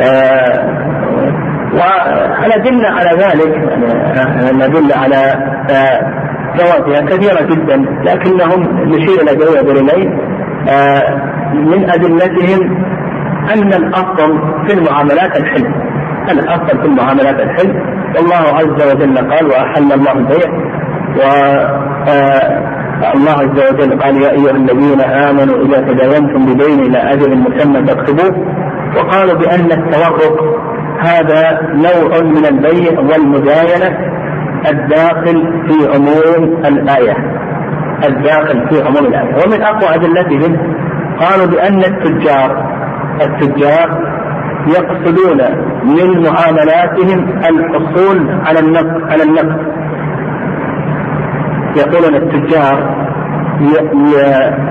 آه 0.00 1.03
والأدلة 1.74 2.88
على 2.88 3.10
ذلك. 3.22 3.54
الأدلة 4.50 4.96
على 4.96 5.16
آه 5.70 6.24
جوازها 6.58 7.00
كثيرة 7.00 7.42
جدا 7.42 7.76
لكنهم 8.04 8.88
نشير 8.88 9.22
إلى 9.22 9.36
جواب 9.36 9.68
إليه 9.68 10.08
من 11.54 11.90
أدلتهم 11.90 12.84
أن 13.54 13.72
الأفضل 13.72 14.38
في 14.66 14.74
المعاملات 14.74 15.36
الحلم 15.36 15.74
الأفضل 16.30 16.80
في 16.80 16.86
المعاملات 16.86 17.40
الحلم 17.40 17.82
والله 18.16 18.56
عز 18.56 18.94
وجل 18.94 19.18
قال 19.18 19.46
وأحل 19.46 19.92
الله 19.92 20.12
البيع. 20.12 20.50
و 21.16 21.20
آه 22.08 22.74
الله 23.14 23.30
عز 23.32 23.72
وجل 23.72 24.00
قال 24.00 24.22
يا 24.22 24.30
أيها 24.30 24.50
الذين 24.50 25.00
آمنوا 25.00 25.56
إذا 25.64 25.80
تداينتم 25.92 26.44
بدين 26.54 26.80
إلى 26.80 26.98
أجل 26.98 27.38
مسمى 27.38 27.86
فاكتبوه. 27.86 28.46
وقالوا 28.96 29.34
بأن 29.34 29.72
التورق 29.72 30.36
هذا 31.00 31.60
نوع 31.72 32.22
من 32.22 32.46
البيع 32.46 33.00
والمداينه 33.00 33.98
الداخل 34.70 35.62
في 35.68 35.88
عموم 35.94 36.64
الآية. 36.66 37.16
الداخل 38.08 38.68
في 38.68 38.82
عموم 38.82 39.06
الآية. 39.06 39.34
ومن 39.34 39.62
أقوى 39.62 39.94
ادلتهم 39.94 40.56
قالوا 41.20 41.46
بأن 41.46 41.78
التجار 41.78 42.74
التجار 43.22 44.14
يقصدون 44.66 45.40
من 45.84 46.22
معاملاتهم 46.22 47.28
الحصول 47.38 48.40
على 48.46 48.58
النقد 48.58 49.12
على 49.12 49.22
النقد. 49.22 49.74
يقولون 51.76 52.14
التجار 52.14 53.04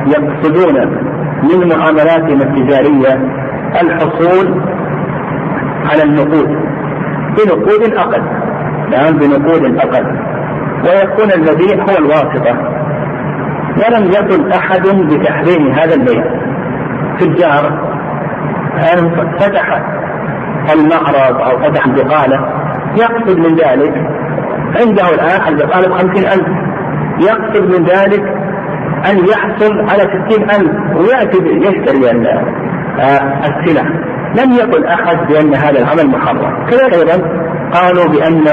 يقصدون 0.07 0.75
من 1.43 1.69
معاملاتهم 1.69 2.41
التجارية 2.41 3.13
الحصول 3.81 4.61
على 5.91 6.03
النقود. 6.03 6.47
بنقود 7.37 7.93
أقل. 7.97 8.23
نعم 8.91 9.17
بنقود 9.17 9.77
أقل. 9.77 10.05
ويكون 10.83 11.31
المبيع 11.31 11.83
هو 11.83 11.97
الواسطة. 11.97 12.57
ولم 13.77 14.11
يكن 14.11 14.51
أحد 14.51 14.81
بتحريم 14.81 15.71
هذا 15.71 15.95
البيع. 15.95 16.23
تجار 17.19 17.93
فتح 19.39 19.81
المعرض 20.73 21.41
أو 21.41 21.59
فتح 21.59 21.85
البقالة 21.85 22.39
يقصد 22.95 23.37
من 23.37 23.55
ذلك 23.55 23.93
عنده 24.79 25.09
الآن 25.09 25.47
البقالة 25.47 25.87
بخمسين 25.87 26.25
ألف. 26.27 26.47
يقصد 27.19 27.63
من 27.63 27.85
ذلك 27.85 28.23
أن 29.11 29.17
يحصل 29.17 29.79
على 29.79 30.01
ستين 30.01 30.49
ألف. 30.49 30.71
ويأتي 30.95 31.37
يشتري 31.43 32.27
آه، 32.99 33.39
السلع. 33.47 34.12
لم 34.39 34.51
يقل 34.53 34.85
أحد 34.85 35.17
بأن 35.27 35.55
هذا 35.55 35.79
العمل 35.79 36.07
محرم. 36.07 36.65
كذلك 36.65 36.93
أيضا 36.93 37.23
قالوا 37.73 38.05
بأن 38.05 38.47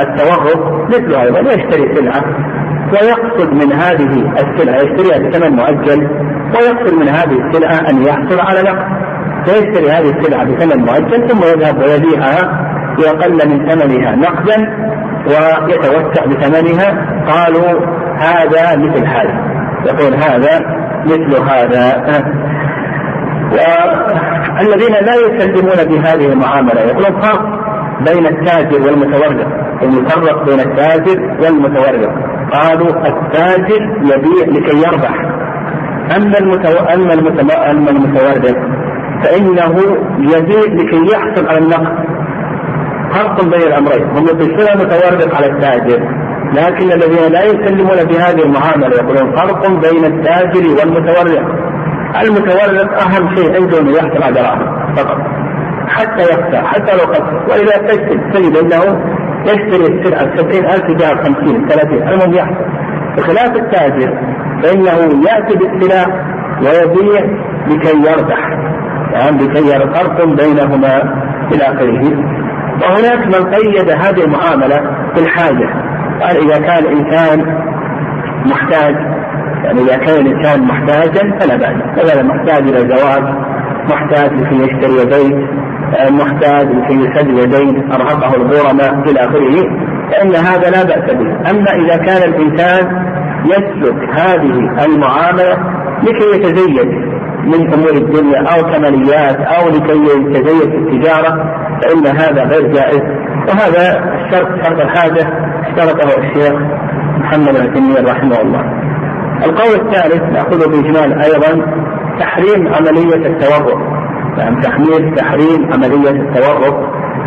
التورط 0.00 0.88
مثل 0.88 1.14
أيضا 1.14 1.40
يشتري 1.40 1.94
سلعة 1.94 2.22
ويقصد 2.92 3.52
من 3.52 3.72
هذه 3.72 4.32
السلعة 4.38 4.76
يشتريها 4.76 5.28
بثمن 5.28 5.56
مؤجل 5.56 6.08
ويقصد 6.54 6.94
من 6.94 7.08
هذه 7.08 7.38
السلعة 7.46 7.90
أن 7.90 8.02
يحصل 8.02 8.40
على 8.40 8.62
نقد. 8.62 9.06
فيشتري 9.46 9.90
هذه 9.90 10.10
السلعة 10.18 10.44
بثمن 10.44 10.84
مؤجل 10.84 11.28
ثم 11.28 11.38
يذهب 11.38 11.78
ويبيعها 11.78 12.66
بأقل 12.98 13.48
من 13.48 13.68
ثمنها 13.68 14.16
نقدا 14.16 14.56
ويتوسع 15.26 16.26
بثمنها. 16.26 16.88
قالوا 17.26 17.80
هذا 18.18 18.76
مثل 18.76 19.06
هذا 19.06 19.56
يقول 19.86 20.14
هذا 20.14 20.60
مثل 21.04 21.42
هذا. 21.50 22.02
والذين 23.52 24.92
لا 24.92 25.14
يسلمون 25.14 25.88
بهذه 25.88 26.32
المعاملة 26.32 26.80
يقولون 26.80 27.20
فرق 27.22 27.42
بين 28.06 28.26
التاجر 28.26 28.86
والمتورق 28.86 29.66
المفرق 29.82 30.44
بين 30.44 30.60
التاجر 30.60 31.20
والمتورق 31.42 32.12
قالوا 32.52 33.06
التاجر 33.06 33.80
يبيع 34.02 34.46
لكي 34.46 34.76
يربح. 34.76 35.14
أما 36.16 36.38
المتو... 36.38 36.78
أما 36.94 37.14
المتو... 37.14 37.52
أما 37.70 37.90
المتورق 37.90 38.56
فإنه 39.22 39.74
يبيع 40.18 40.60
لكي 40.60 41.12
يحصل 41.12 41.48
على 41.48 41.58
النقد. 41.58 41.96
فرق 43.12 43.44
بين 43.44 43.62
الأمرين. 43.62 44.04
هم 44.04 44.24
بالصله 44.24 44.84
متورط 44.84 45.34
على 45.34 45.46
التاجر 45.46 46.00
لكن 46.52 46.92
الذين 46.92 47.32
لا 47.32 47.44
يسلمون 47.44 48.04
بهذه 48.04 48.42
المعاملة 48.42 48.96
يقولون 48.96 49.36
فرق 49.36 49.68
بين 49.68 50.04
التاجر 50.04 50.64
والمتورط. 50.78 51.65
المتورط 52.22 53.02
أهم 53.02 53.36
شيء 53.36 53.56
عنده 53.56 53.80
انه 53.80 53.90
يحصل 53.90 54.22
على 54.22 54.34
دراهم 54.34 54.94
فقط. 54.94 55.18
حتى 55.88 56.22
يخسر 56.22 56.66
حتى 56.66 56.92
لو 56.92 57.12
خسر 57.12 57.42
وإذا 57.48 57.76
تجد 57.76 58.32
تجد 58.32 58.56
أنه 58.56 59.00
يشتري 59.44 59.98
السلعة 59.98 60.24
ب 60.24 60.36
70000 60.38 60.80
تجاه 60.80 61.14
50 61.14 61.68
30 61.68 62.08
المهم 62.08 62.34
يحصل. 62.34 62.64
بخلاف 63.16 63.56
التاجر 63.56 64.18
فإنه 64.62 65.22
يأتي 65.28 65.58
بالسلاح 65.58 66.06
ويبيع 66.60 67.20
لكي 67.68 68.10
يربح. 68.10 68.38
يعني 69.12 69.36
لكي 69.36 69.78
فرق 69.94 70.24
بينهما 70.24 71.02
إلى 71.52 71.62
آخره. 71.62 72.36
وهناك 72.82 73.26
من 73.26 73.54
قيد 73.54 73.90
هذه 73.90 74.24
المعاملة 74.24 74.90
بالحاجة. 75.14 75.68
قال 76.20 76.36
إذا 76.36 76.58
كان 76.58 76.78
الإنسان 76.78 77.62
محتاج 78.46 79.15
يعني 79.64 79.80
إذا 79.80 79.96
كان 79.96 80.26
الإنسان 80.26 80.62
محتاجا 80.62 81.38
فلا 81.38 81.56
بأس. 81.56 82.04
مثلا 82.04 82.22
محتاج 82.22 82.68
إلى 82.68 82.78
زواج 82.78 83.22
محتاج 83.90 84.32
لكي 84.32 84.54
يشتري 84.54 85.04
بيت 85.04 85.48
محتاج 86.10 86.66
لكي 86.66 86.94
يسد 86.94 87.28
يدين 87.28 87.92
أرهقه 87.92 88.34
الغرماء 88.36 89.10
إلى 89.10 89.20
آخره 89.20 89.56
فإن 90.10 90.34
هذا 90.34 90.70
لا 90.70 90.82
بأس 90.84 91.14
به. 91.14 91.50
أما 91.50 91.70
إذا 91.74 91.96
كان 91.96 92.30
الإنسان 92.30 93.06
يسلك 93.44 94.10
هذه 94.18 94.84
المعاملة 94.86 95.56
لكي 96.02 96.28
يتزيد 96.34 96.88
من 97.44 97.74
أمور 97.74 97.90
الدنيا 97.90 98.38
أو 98.38 98.62
كماليات 98.72 99.36
أو 99.36 99.68
لكي 99.68 100.04
يتزيد 100.04 100.70
في 100.70 100.76
التجارة 100.76 101.30
فإن 101.82 102.06
هذا 102.06 102.44
غير 102.44 102.72
جائز. 102.72 103.02
وهذا 103.48 104.04
الشرط 104.14 104.48
شرط 104.64 104.80
الحاجة 104.80 105.26
اشترطه 105.66 106.18
الشيخ 106.18 106.52
محمد 107.18 107.54
بن 107.54 107.74
تيمية 107.74 108.12
رحمه 108.12 108.40
الله. 108.40 108.62
القول 109.44 109.80
الثالث 109.80 110.22
نأخذه 110.22 110.66
بإجمال 110.68 111.22
أيضا 111.24 111.66
تحريم 112.20 112.74
عملية 112.74 113.26
التورط. 113.26 113.78
يعني 114.38 114.60
تحميل 114.60 115.14
تحريم 115.14 115.72
عملية 115.72 116.10
التورط. 116.10 116.74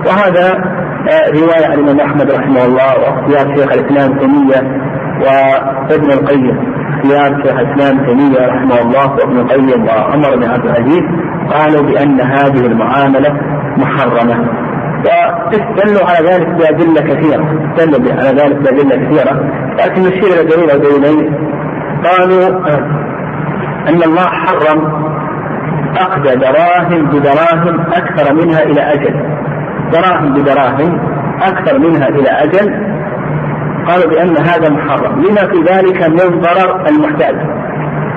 وهذا 0.08 0.80
آه، 1.00 1.30
رواية 1.32 1.66
عن 1.66 1.80
الإمام 1.80 2.00
أحمد 2.00 2.32
رحمه 2.32 2.66
الله 2.66 3.00
واختيار 3.00 3.56
شيخ 3.56 3.72
الإسلام 3.72 4.20
تيمية 4.20 4.90
وابن 5.22 6.12
القيم. 6.12 6.74
اختيار 6.96 7.44
شيخ 7.44 7.60
الإسلام 7.60 8.06
تيمية 8.06 8.48
رحمه 8.48 8.82
الله 8.82 9.12
وابن 9.12 9.40
القيم 9.40 9.86
وعمر 9.86 10.36
بن 10.36 10.50
عبد 10.50 10.66
العزيز 10.66 11.04
قالوا 11.52 11.82
بأن 11.82 12.22
هذه 12.22 12.66
المعاملة 12.66 13.34
محرمة. 13.78 14.48
واستدلوا 15.06 16.06
على 16.10 16.30
ذلك 16.30 16.48
بأدلة 16.48 17.02
كثيرة. 17.02 17.74
استدلوا 17.78 18.14
على 18.14 18.42
ذلك 18.42 18.56
بأدلة 18.56 18.96
كثيرة. 18.96 19.52
لكن 19.80 20.02
نشير 20.02 20.34
إلى 20.34 20.44
دليل 20.44 20.70
أو 20.70 20.78
دليلين 20.78 21.34
قالوا 22.04 22.50
أن 23.90 24.04
الله 24.04 24.26
حرم 24.26 25.10
أخذ 25.98 26.24
دراهم 26.24 27.06
بدراهم 27.06 27.80
أكثر 27.80 28.34
منها 28.34 28.64
إلى 28.64 28.82
أجل. 28.82 29.14
دراهم 29.92 30.34
بدراهم 30.34 31.00
أكثر 31.42 31.80
منها 31.80 32.08
إلى 32.08 32.30
أجل. 32.30 32.90
قالوا 33.88 34.10
بأن 34.10 34.38
هذا 34.38 34.70
محرم. 34.70 35.22
لما 35.22 35.48
في 35.48 35.74
ذلك 35.74 36.10
من 36.10 36.40
ضرر 36.40 36.88
المحتاج. 36.90 37.36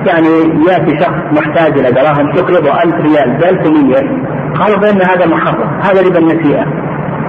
يعني 0.05 0.63
يأتي 0.67 0.99
شخص 0.99 1.41
محتاج 1.41 1.79
إلى 1.79 1.91
دراهم 1.91 2.31
تقرضه 2.31 2.83
ألف 2.83 2.95
ريال 2.95 3.37
بألف 3.37 3.67
مية. 3.67 4.23
قالوا 4.59 4.77
بأن 4.77 5.01
هذا 5.01 5.25
محرم. 5.25 5.79
هذا 5.81 6.01
ربا 6.01 6.19
النسيئة 6.19 6.65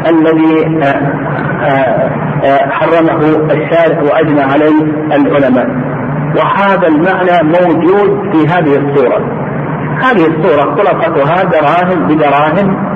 الذي 0.06 0.66
آه، 0.82 1.14
آه، 1.64 2.10
آه، 2.44 2.70
حرمه 2.70 3.18
الشارع 3.52 4.02
وأجمع 4.02 4.42
عليه 4.52 4.82
العلماء. 5.12 5.93
وهذا 6.36 6.88
المعنى 6.88 7.42
موجود 7.42 8.32
في 8.32 8.48
هذه 8.48 8.76
الصورة. 8.76 9.18
هذه 10.02 10.26
الصورة 10.26 10.74
خلاصتها 10.74 11.44
دراهم 11.44 12.06
بدراهم 12.06 12.94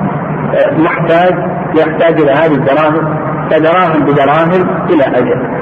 آه، 0.55 0.77
محتاج 0.77 1.33
يحتاج 1.75 2.21
إلى 2.21 2.31
هذه 2.31 2.53
الدراهم 2.53 3.19
كدراهم 3.49 4.05
بدراهم 4.05 4.69
إلى 4.89 5.03
أجل. 5.03 5.59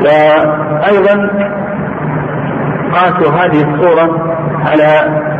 وأيضا 0.00 1.30
قاسوا 2.92 3.32
هذه 3.32 3.74
الصورة 3.74 4.36
على 4.66 4.84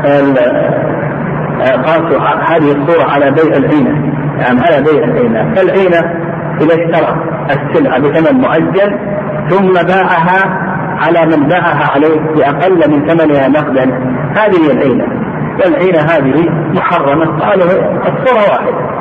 آه، 0.07 1.77
قاسوا 1.77 2.19
هذه 2.49 2.73
الصورة 2.73 3.11
على 3.11 3.31
بيع 3.31 3.57
العينة 3.57 4.13
يعني 4.39 4.61
على 4.61 4.83
بيع 4.83 5.05
العينة. 5.05 5.55
فالعينة 5.55 6.27
إذا 6.61 6.75
اشترى 6.75 7.17
السلعة 7.51 7.99
بثمن 7.99 8.41
مؤجل 8.41 8.99
ثم 9.51 9.73
باعها 9.73 10.66
على 10.97 11.37
من 11.37 11.49
باعها 11.49 11.91
عليه 11.95 12.21
بأقل 12.21 12.91
من 12.91 13.09
ثمنها 13.09 13.49
نقدا. 13.49 13.85
هذه 14.37 14.67
هي 14.67 14.73
العينة. 14.73 15.05
والعينة 15.61 15.99
هذه 15.99 16.51
محرمة. 16.75 17.39
قالوا 17.39 17.67
الصورة 18.09 18.43
واحدة. 18.53 18.97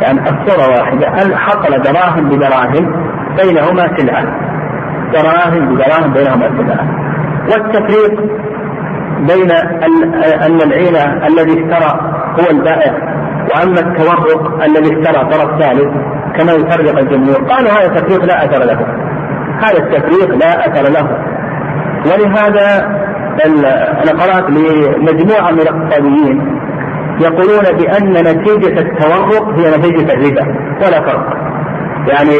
يعني 0.00 0.20
الصورة 0.20 0.68
واحدة. 0.78 1.06
حصل 1.36 1.82
دراهم 1.82 2.28
بدراهم 2.28 3.06
بينهما 3.36 3.96
سلعة 3.96 4.24
دراهم 5.12 5.74
بدراهم 5.74 6.12
بينهما 6.12 6.48
سلعة 6.48 6.86
والتفريق 7.50 8.20
بين 9.18 9.50
أن 10.46 10.60
العينة 10.62 11.26
الذي 11.26 11.52
اشترى 11.52 12.00
هو 12.40 12.50
البائع 12.50 12.92
وأما 13.54 13.80
التورق 13.80 14.64
الذي 14.64 14.98
اشترى 14.98 15.24
طرف 15.24 15.62
ثالث 15.62 15.90
كما 16.36 16.52
يفرق 16.52 16.98
الجمهور. 16.98 17.44
قالوا 17.48 17.70
هذا 17.70 17.86
التفريق 17.86 18.24
لا 18.24 18.44
أثر 18.44 18.64
له. 18.64 18.86
هذا 19.62 19.78
التفريق 19.78 20.34
لا 20.34 20.66
أثر 20.66 20.92
له. 20.92 21.35
ولهذا 22.06 22.96
أنا 23.46 24.22
قرات 24.22 24.50
لمجموعة 24.50 25.50
من 25.50 25.60
الاقتصاديين 25.60 26.60
يقولون 27.20 27.64
بأن 27.78 28.12
نتيجة 28.12 28.80
التورق 28.80 29.48
هي 29.58 29.76
نتيجة 29.78 30.12
الربا 30.12 30.44
ولا 30.86 31.00
فرق. 31.00 31.26
يعني 32.08 32.38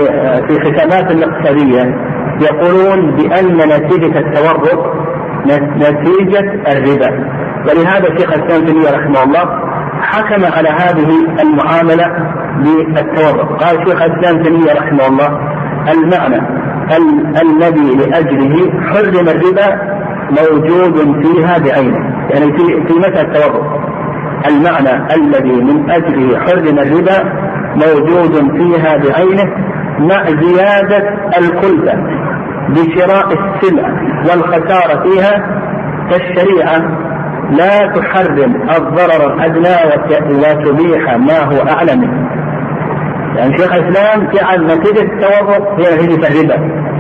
في 0.49 0.61
ختامات 0.61 1.11
الاقتصادية 1.11 1.95
يقولون 2.41 3.17
بأن 3.17 3.57
نتيجة 3.57 4.19
التورق 4.19 4.95
نتيجة 5.77 6.53
الربا. 6.73 7.11
ولهذا 7.69 8.19
شيخ 8.19 8.33
الإسلام 8.33 8.67
تيمية 8.67 8.91
رحمه 8.91 9.23
الله 9.23 9.61
حكم 10.01 10.45
على 10.45 10.69
هذه 10.69 11.09
المعاملة 11.43 12.07
بالتورق. 12.95 13.63
قال 13.65 13.89
شيخ 13.89 14.03
الإسلام 14.03 14.43
تيمية 14.43 14.73
رحمه 14.73 15.07
الله 15.07 15.41
المعنى. 15.93 16.66
الذي 17.43 17.97
لأجله 17.97 18.81
حرم 18.83 19.29
الربا 19.29 19.97
موجود 20.31 21.25
فيها 21.25 21.59
بعينه. 21.59 22.17
يعني 22.31 22.59
في 22.59 22.87
في 22.89 22.99
متى 22.99 23.21
التورط 23.21 23.87
المعنى 24.47 25.15
الذي 25.15 25.63
من 25.63 25.91
أجله 25.91 26.39
حرم 26.39 26.79
الربا 26.79 27.47
موجود 27.77 28.57
فيها 28.57 28.97
بعينه 28.97 29.53
مع 29.99 30.25
زيادة 30.25 31.09
الكلفة 31.39 31.95
بشراء 32.69 33.29
السلع 33.33 33.89
والخسارة 34.29 35.03
فيها 35.03 35.63
فالشريعة 36.11 37.07
لا 37.51 37.93
تحرم 37.95 38.55
الضرر 38.77 39.35
الأدنى 39.35 39.77
وتبيح 40.31 41.17
ما 41.17 41.45
هو 41.45 41.69
أعلى 41.69 41.97
منه. 41.97 42.46
يعني 43.37 43.59
شيخ 43.59 43.73
الإسلام 43.73 44.31
جعل 44.31 44.67
نتيجة 44.67 45.03
التورط 45.03 45.81
هي 45.81 45.95
نتيجه 45.95 46.29
الربا 46.29 46.55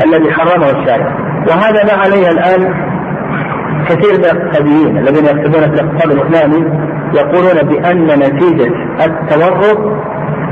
الذي 0.04 0.32
حرمه 0.32 0.70
الشارع. 0.70 1.16
وهذا 1.48 1.84
ما 1.84 2.02
عليه 2.02 2.28
الآن 2.28 2.74
كثير 3.88 4.18
من 4.18 4.24
الاقتصاديين 4.24 4.98
الذين 4.98 5.24
يكتبون 5.24 5.74
في 5.74 5.80
الاقتصاد 5.80 6.10
الإسلامي 6.10 6.86
يقولون 7.14 7.68
بأن 7.68 8.06
نتيجة 8.18 8.72
التورط 9.04 9.78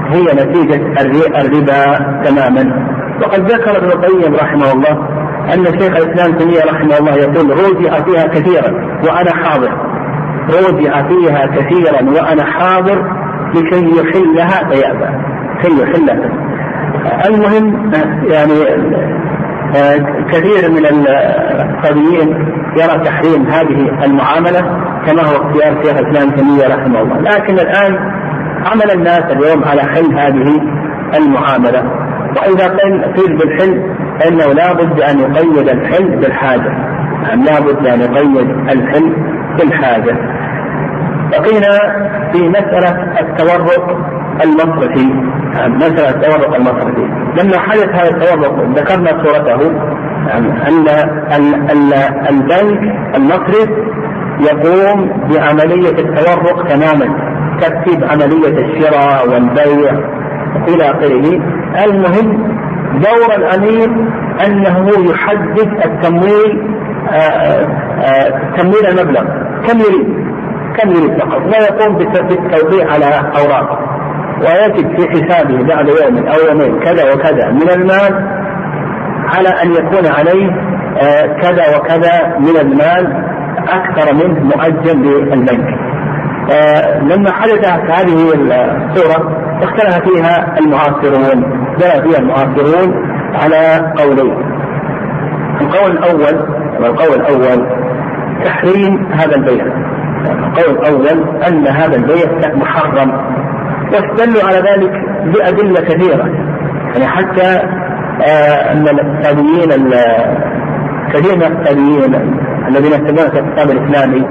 هي 0.09 0.25
نتيجة 0.25 1.01
الربا 1.41 1.99
تماما. 2.25 2.95
وقد 3.23 3.53
ذكر 3.53 3.77
ابن 3.77 3.87
القيم 3.87 4.35
رحمه 4.35 4.73
الله 4.73 5.09
أن 5.55 5.65
شيخ 5.65 5.97
الإسلام 5.97 6.39
تيمية 6.39 6.61
رحمه 6.65 6.99
الله 6.99 7.15
يقول 7.15 7.51
روجع 7.51 8.01
فيها 8.05 8.27
كثيرا 8.27 8.71
وأنا 9.05 9.31
حاضر. 9.35 9.71
روجع 10.51 11.09
فيها 11.09 11.47
كثيرا 11.47 12.11
وأنا 12.11 12.45
حاضر 12.45 13.03
لكي 13.55 13.91
يحلها 14.01 14.69
فيأبى. 14.71 15.34
كي 15.65 15.83
يحلها 15.83 16.31
المهم 17.27 17.93
يعني 18.31 18.55
كثير 20.33 20.71
من 20.71 20.87
الاقتصاديين 20.87 22.29
يرى 22.77 23.05
تحريم 23.05 23.47
هذه 23.47 24.05
المعاملة 24.05 24.61
كما 25.07 25.23
هو 25.23 25.37
اختيار 25.37 25.85
شيخ 25.85 25.97
الإسلام 25.99 26.31
تيمية 26.31 26.75
رحمه 26.75 27.03
الله، 27.03 27.21
لكن 27.21 27.55
الآن 27.55 27.99
عمل 28.67 28.91
الناس 28.95 29.21
اليوم 29.21 29.65
على 29.65 29.83
حل 29.83 30.19
هذه 30.19 30.61
المعاملة، 31.17 31.83
وإذا 32.37 32.69
قيل 33.17 33.37
بالحل 33.37 33.95
فإنه 34.21 34.55
لا 34.55 34.73
بد 34.73 35.01
أن 35.01 35.19
يقيد 35.19 35.69
الحل 35.69 36.17
بالحاجة، 36.17 36.73
يعني 37.23 37.45
لا 37.45 37.61
بد 37.61 37.87
أن 37.87 38.01
يقيد 38.01 38.51
الحل 38.71 39.17
بالحاجة. 39.59 40.17
بقينا 41.31 41.79
في 42.33 42.49
مسألة 42.49 43.21
التورط 43.21 43.97
المصرفي. 44.45 45.34
مسألة 45.69 46.11
التورق 46.11 46.55
المصرفي 46.55 47.07
لما 47.43 47.59
حدث 47.59 47.89
هذا 47.89 48.11
التورق 48.11 48.69
ذكرنا 48.77 49.23
صورته 49.25 49.61
أن 50.69 50.89
البنك 52.29 52.81
المصرف 53.17 53.69
يقوم 54.41 55.09
بعملية 55.31 55.99
التورق 55.99 56.67
تماما 56.69 57.35
ترتيب 57.61 58.05
عملية 58.05 58.59
الشراء 58.59 59.29
والبيع 59.29 59.93
إلى 60.69 60.85
آخره. 60.91 61.41
المهم 61.85 62.55
دور 62.95 63.37
الأمير 63.37 63.91
أنه 64.47 64.89
يحدد 65.11 65.85
التمويل 65.85 66.75
تمويل 68.57 68.87
المبلغ. 68.87 69.23
كم 69.67 69.79
يريد؟ 69.79 70.09
كم 70.77 70.91
يريد 70.91 71.21
فقط؟ 71.21 71.43
ويقوم 71.43 71.97
بالتوقيع 71.99 72.93
على 72.93 73.33
أوراق 73.39 73.94
ويجد 74.41 75.01
في 75.01 75.09
حسابه 75.11 75.63
بعد 75.65 75.89
يوم 75.89 76.27
أو 76.27 76.39
يومين 76.49 76.81
كذا 76.81 77.15
وكذا 77.15 77.51
من 77.51 77.71
المال 77.71 78.35
على 79.37 79.49
أن 79.49 79.73
يكون 79.73 80.07
عليه 80.07 80.51
آه، 81.03 81.27
كذا 81.43 81.77
وكذا 81.77 82.39
من 82.39 82.57
المال 82.61 83.25
أكثر 83.69 84.15
منه 84.15 84.41
مؤجل 84.41 85.03
للبنك. 85.03 85.79
آه، 86.53 86.99
لما 86.99 87.33
حدثت 87.33 87.67
هذه 87.67 88.33
الصورة 88.35 89.45
اختلف 89.63 90.09
فيها 90.09 90.55
المعاصرون 90.59 91.67
جرى 91.79 92.03
فيها 92.03 92.19
المعاصرون 92.19 92.95
على 93.35 93.93
قولين. 93.99 94.35
القول 95.61 95.91
الأول 95.91 96.49
والقول 96.81 97.21
الأول 97.21 97.67
تحريم 98.45 99.13
هذا 99.13 99.37
البيع. 99.37 99.65
القول 100.27 100.77
الأول 100.77 101.43
أن 101.49 101.67
هذا 101.67 101.97
البيع 101.97 102.55
محرم 102.55 103.13
واستدلوا 103.93 104.43
على 104.49 104.57
ذلك 104.57 104.93
بأدلة 105.25 105.81
كثيرة 105.81 106.27
يعني 106.95 107.07
حتى 107.07 107.61
آه، 108.23 108.73
أن 108.73 108.89
الاقتصاديين 108.89 109.91
كثير 111.13 111.37
من 111.37 111.43
الاقتصاديين 111.43 112.15
الذين 112.69 112.93
يكتبون 112.93 113.31
في 113.31 113.39
الكتاب 113.39 113.71
الإسلامي 113.71 114.27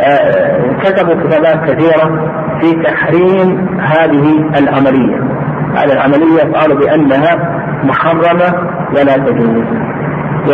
آه، 0.00 0.76
كتبوا 0.82 1.14
كتابات 1.14 1.70
كثيرة 1.70 2.30
في 2.60 2.82
تحريم 2.82 3.78
هذه 3.80 4.58
العملية. 4.58 5.20
هذه 5.74 5.92
العملية 5.92 6.52
قالوا 6.54 6.78
بأنها 6.78 7.36
محرمة 7.84 8.68
ولا 8.92 9.16
تجوز. 9.16 9.64
و 10.48 10.52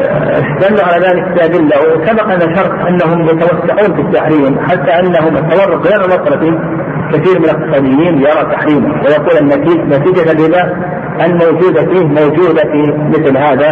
استدلوا 0.00 0.84
على 0.84 1.06
ذلك 1.06 1.24
بأدلة 1.34 1.76
وسبق 1.80 2.30
أن 2.32 2.38
ذكرت 2.38 2.86
أنهم 2.88 3.22
يتوسعون 3.24 3.94
في 3.94 4.00
التحريم 4.00 4.58
حتى 4.68 4.90
أنهم 4.90 5.36
التورط 5.36 5.86
غير 5.86 6.04
المصرفي 6.04 6.58
كثير 7.12 7.38
من 7.38 7.44
الأقتصاديين 7.44 8.18
يرى 8.18 8.52
تحريمه 8.52 9.02
ويقول 9.02 9.38
النتيجة 9.40 9.82
نتيجة 9.84 10.32
الربا 10.32 10.90
الموجودة 11.24 11.80
فيه 11.82 12.06
موجودة 12.06 12.62
في 12.62 12.94
مثل 13.08 13.38
هذا 13.38 13.68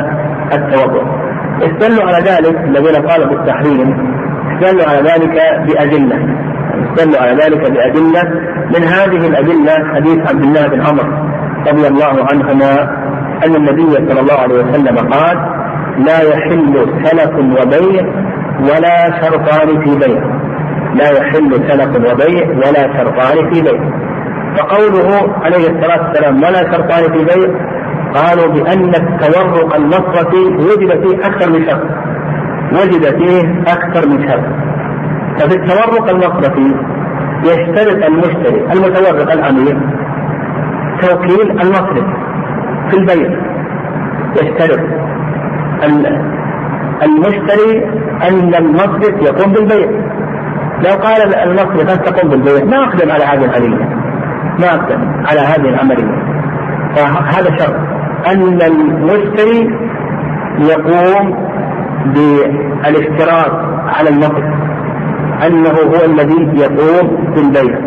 التورط. 0.52 1.06
استدلوا 1.62 2.04
على 2.04 2.24
ذلك 2.24 2.56
الذين 2.56 3.06
قالوا 3.08 3.26
بالتحريم 3.26 4.16
استدلوا 4.52 4.84
على 4.88 5.08
ذلك 5.10 5.40
بأدلة. 5.66 6.16
استدلوا 6.84 7.20
على 7.20 7.32
ذلك 7.42 7.72
بأدلة. 7.72 8.22
من 8.68 8.84
هذه 8.84 9.26
الأدلة 9.26 9.74
حديث 9.94 10.18
عبد 10.18 10.42
الله 10.42 10.66
بن 10.66 10.80
عمر 10.80 11.28
رضي 11.68 11.86
الله 11.86 12.26
عنهما 12.32 12.72
أن 13.46 13.54
النبي 13.54 13.92
صلى 13.92 14.20
الله 14.20 14.38
عليه 14.38 14.54
وسلم 14.54 14.96
قال 14.98 15.57
لا 16.06 16.22
يحل 16.22 16.74
سلف 17.04 17.34
وبيع 17.38 18.02
ولا 18.60 19.20
شرطان 19.22 19.68
في 19.84 19.98
بيع. 19.98 20.22
لا 20.94 21.08
يحل 21.18 21.50
سلف 21.68 21.96
وبيع 21.96 22.48
ولا 22.48 22.96
شرطان 22.96 23.52
في 23.52 23.62
بيع. 23.62 23.80
فقوله 24.56 25.34
عليه 25.44 25.70
الصلاة 25.70 26.06
والسلام 26.06 26.36
ولا 26.36 26.72
شرطان 26.72 27.12
في 27.12 27.24
بيع 27.24 27.48
قالوا 28.14 28.52
بأن 28.52 28.88
التورق 28.94 29.74
المصرفي 29.76 30.44
وجد 30.46 31.06
فيه 31.06 31.26
أكثر 31.26 31.52
من 31.52 31.66
شرط. 31.66 31.86
وجد 32.72 33.18
فيه 33.18 33.62
أكثر 33.62 34.08
من 34.08 34.28
شرط. 34.28 34.44
ففي 35.38 35.56
التورق 35.56 36.10
المصرفي 36.10 36.74
يشترط 37.44 38.04
المشتري 38.04 38.60
المتورق 38.72 39.32
الأمير 39.32 39.78
توكيل 41.00 41.50
المصرف 41.50 42.04
في 42.90 42.96
البيع. 42.96 43.40
يشترط. 44.42 45.07
المشتري 47.02 47.84
أن 48.28 48.54
المصرف 48.54 49.22
يقوم 49.22 49.52
بالبيع. 49.52 49.88
لو 50.84 50.90
قال 50.90 51.34
المصرف 51.34 51.90
أنت 51.90 52.08
تقوم 52.08 52.30
بالبيع 52.30 52.64
ما 52.64 52.84
أقدم 52.84 53.10
على 53.10 53.24
هذه 53.24 53.44
العملية. 53.44 53.84
ما 54.60 54.74
أقدم 54.74 55.00
على 55.26 55.40
هذه 55.40 55.68
العملية. 55.68 56.28
فهذا 56.94 57.56
شرط. 57.58 57.74
أن 58.26 58.58
المشتري 58.62 59.70
يقوم 60.58 61.48
بالاشتراط 62.14 63.52
على 63.86 64.08
المصرف. 64.08 64.54
أنه 65.46 65.70
هو 65.70 66.04
الذي 66.04 66.50
يقوم 66.54 67.32
بالبيع. 67.34 67.78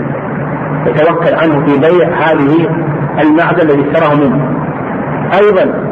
يتوكل 0.86 1.36
عنه 1.36 1.66
في 1.66 1.80
بيع 1.80 2.10
هذه 2.10 2.70
المعدن 3.22 3.62
الذي 3.62 3.90
اشتراه 3.90 4.16
منه. 4.16 4.52
أيضا 5.40 5.91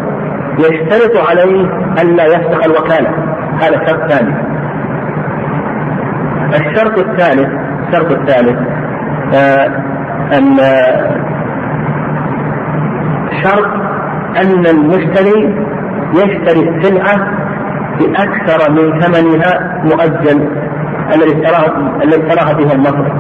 يشترط 0.60 1.18
عليه 1.30 1.66
ألا 2.02 2.26
يفتح 2.26 2.66
الوكالة 2.66 3.10
هذا 3.62 3.86
شرط 3.88 4.12
ثاني 4.12 4.34
الشرط 6.56 7.00
الثالث 7.00 7.50
الشرط 7.88 8.12
الثالث 8.12 8.58
آه 9.36 9.68
أن 10.38 10.58
شرط 13.44 13.68
أن 14.38 14.66
المشتري 14.66 15.56
يشتري 16.14 16.70
السلعة 16.70 17.28
بأكثر 18.00 18.72
من 18.72 19.02
ثمنها 19.02 19.82
مؤجل 19.84 20.50
الذي 21.16 21.44
اشتراها 21.44 22.04
الذي 22.04 22.28
اشتراها 22.28 22.54
به 22.54 22.74
المصرف. 22.74 23.14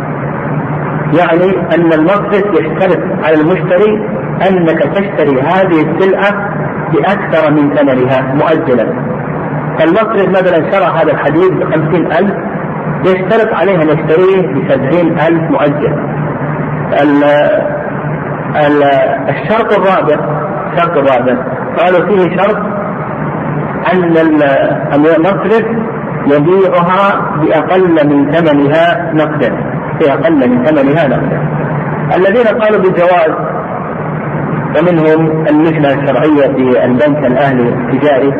يعني 1.13 1.75
أن 1.75 1.93
المصرف 1.93 2.45
يشترط 2.59 2.99
على 3.23 3.41
المشتري 3.41 4.05
أنك 4.49 4.79
تشتري 4.79 5.41
هذه 5.41 5.81
السلعة 5.81 6.48
بأكثر 6.93 7.51
من 7.51 7.75
ثمنها 7.75 8.33
مؤجلا. 8.33 9.09
فالمصرف 9.79 10.29
مثلا 10.29 10.71
شرى 10.71 11.01
هذا 11.01 11.11
الحديد 11.11 11.51
بخمسين 11.59 12.11
ألف 12.11 12.33
يشترط 13.05 13.53
عليه 13.53 13.75
أن 13.75 13.89
يشتريه 13.89 14.47
بسبعين 14.53 15.19
ألف 15.19 15.51
مؤجل 15.51 15.93
الشرط 19.29 19.73
الرابع 19.73 20.17
الشرط 20.71 20.97
الرابع 20.97 21.43
قالوا 21.77 22.05
فيه 22.07 22.37
شرط 22.37 22.57
أن 23.93 24.17
المصرف 24.93 25.65
يبيعها 26.25 27.21
بأقل 27.41 28.07
من 28.07 28.31
ثمنها 28.31 29.11
نقدا 29.13 29.51
بأقل 29.99 30.49
من 30.49 30.65
ثمنها 30.65 31.07
نقدا. 31.07 31.39
الذين 32.15 32.47
قالوا 32.61 32.81
بالجواز 32.81 33.48
ومنهم 34.77 35.47
اللجنة 35.47 35.87
الشرعية 35.87 36.53
في 36.55 36.85
البنك 36.85 37.25
الأهلي 37.25 37.69
التجاري. 37.69 38.33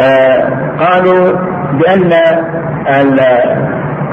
آه 0.00 0.42
قالوا 0.78 1.32
بأن 1.72 2.12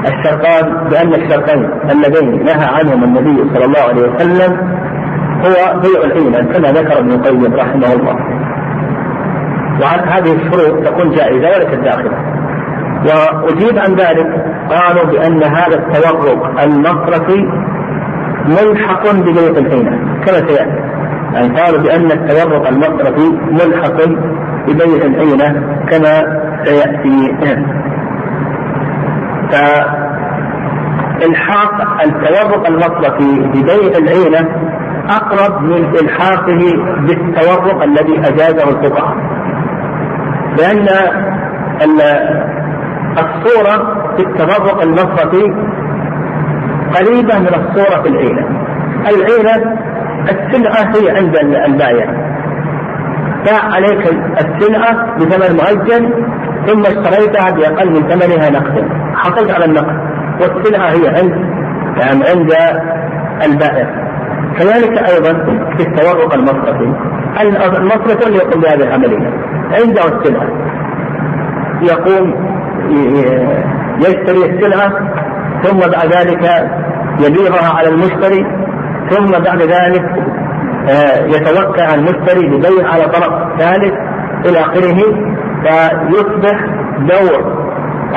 الشرطان 0.06 0.88
بأن 0.90 1.14
الشرطين 1.14 1.70
اللذين 1.90 2.44
نهى 2.44 2.64
عنهم 2.64 3.04
النبي 3.04 3.50
صلى 3.54 3.64
الله 3.64 3.80
عليه 3.80 4.02
وسلم 4.02 4.56
هو 5.44 5.80
بيع 5.80 6.04
العينة 6.04 6.52
كما 6.52 6.68
ذكر 6.72 6.98
ابن 6.98 7.12
القيم 7.12 7.54
رحمه 7.54 7.92
الله. 7.92 8.16
وعن 9.82 10.08
هذه 10.08 10.32
الشروط 10.32 10.86
تكون 10.86 11.10
جائزة 11.10 11.48
وليست 11.48 11.80
داخلة 11.84 12.10
وأجيب 13.06 13.78
عن 13.78 13.94
ذلك 13.94 14.44
قالوا 14.70 15.04
بأن 15.04 15.42
هذا 15.42 15.76
التورق 15.76 16.60
المصرفي 16.62 17.48
ملحق 18.46 19.12
ببيع 19.12 19.50
العينة 19.58 19.98
كما 20.26 20.46
سيأتي. 20.48 20.89
يعني 21.34 21.60
قالوا 21.60 21.82
بأن 21.82 22.12
التورط 22.12 22.66
المصرفي 22.66 23.28
ملحق 23.50 23.98
ببيع 24.66 25.04
العينة 25.06 25.48
كما 25.90 26.14
سيأتي. 26.64 27.36
فإلحاق 31.20 31.74
التورط 32.04 32.68
المصرفي 32.68 33.40
ببيع 33.40 33.98
العينة 33.98 34.48
أقرب 35.10 35.62
من 35.62 35.84
إلحاقه 36.02 36.58
بالتورط 37.06 37.82
الذي 37.82 38.18
أجازه 38.18 38.68
الفقهاء 38.68 39.16
لأن 40.58 40.86
الصورة 43.18 43.76
في 44.16 44.22
التورط 44.22 44.82
المصرفي 44.82 45.44
قريبة 46.94 47.38
من 47.38 47.48
الصورة 47.54 48.02
في 48.02 48.08
العينة. 48.08 48.46
العينة 49.08 49.76
السلعة 50.28 50.92
هي 50.96 51.10
عند 51.16 51.36
البائع. 51.36 52.06
باع 53.46 53.74
عليك 53.74 54.18
السلعة 54.40 55.16
بثمن 55.16 55.56
مؤجل 55.56 56.14
ثم 56.66 56.80
اشتريتها 56.80 57.50
بأقل 57.50 57.90
من 57.90 58.08
ثمنها 58.08 58.50
نقدا. 58.50 58.88
حصلت 59.14 59.50
على 59.50 59.64
النقد. 59.64 59.96
والسلعة 60.40 60.88
هي 60.88 61.08
عند 61.08 61.32
يعني 62.00 62.24
عند 62.28 62.52
البائع. 63.46 64.10
كذلك 64.58 65.10
أيضا 65.10 65.32
في 65.76 65.82
التورق 65.88 66.34
المصرفي. 66.34 66.94
المصرف 67.78 68.26
اللي 68.26 68.38
يقوم 68.38 68.62
بهذه 68.62 68.82
العملية. 68.82 69.30
عنده 69.72 70.02
السلعة. 70.04 70.48
يقوم 71.82 72.34
يشتري 73.98 74.50
السلعة 74.50 74.88
ثم 75.62 75.78
بعد 75.78 76.12
ذلك 76.12 76.70
يبيعها 77.20 77.76
على 77.76 77.88
المشتري 77.88 78.46
ثم 79.10 79.42
بعد 79.44 79.62
ذلك 79.62 80.04
آه، 80.88 81.26
يتوقع 81.26 81.94
المشتري 81.94 82.48
ببيع 82.48 82.88
على 82.88 83.04
طرف 83.04 83.58
ثالث 83.58 83.94
إلى 84.46 84.58
آخره 84.58 85.02
فيصبح 85.62 86.60
دور 86.98 87.60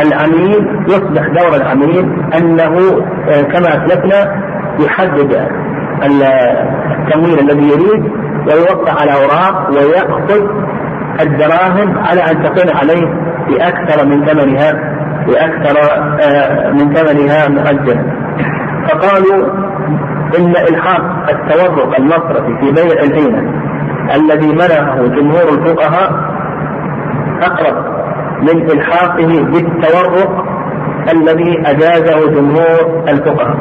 العميل 0.02 0.84
يصبح 0.88 1.28
دور 1.28 1.56
العميل 1.56 2.12
أنه 2.38 2.78
آه، 3.30 3.42
كما 3.42 3.68
أسلفنا 3.68 4.44
يحدد 4.80 5.48
التمويل 6.04 7.40
الذي 7.40 7.68
يريد 7.68 8.12
ويوقع 8.48 8.94
على 9.02 9.12
أوراق 9.12 9.70
ويأخذ 9.70 10.48
الدراهم 11.22 11.98
على 11.98 12.22
أن 12.22 12.44
تكون 12.44 12.78
عليه 12.78 13.08
بأكثر 13.50 14.06
من 14.06 14.26
ثمنها 14.26 14.74
بأكثر 15.28 15.80
آه، 16.22 16.72
من 16.72 16.94
ثمنها 16.94 17.48
مؤجلا 17.48 18.06
فقالوا 18.88 19.63
إن 20.38 20.54
إلحاق 20.70 21.30
التورق 21.30 22.00
المصرفي 22.00 22.58
في 22.62 22.72
بيع 22.72 23.04
العينة 23.04 23.54
الذي 24.16 24.48
منعه 24.48 25.08
جمهور 25.08 25.50
الفقهاء 25.50 26.12
أقرب 27.42 27.86
من 28.42 28.72
إلحاقه 28.72 29.44
بالتورق 29.44 30.46
الذي 31.14 31.62
أجازه 31.66 32.32
جمهور 32.32 33.04
الفقهاء. 33.10 33.58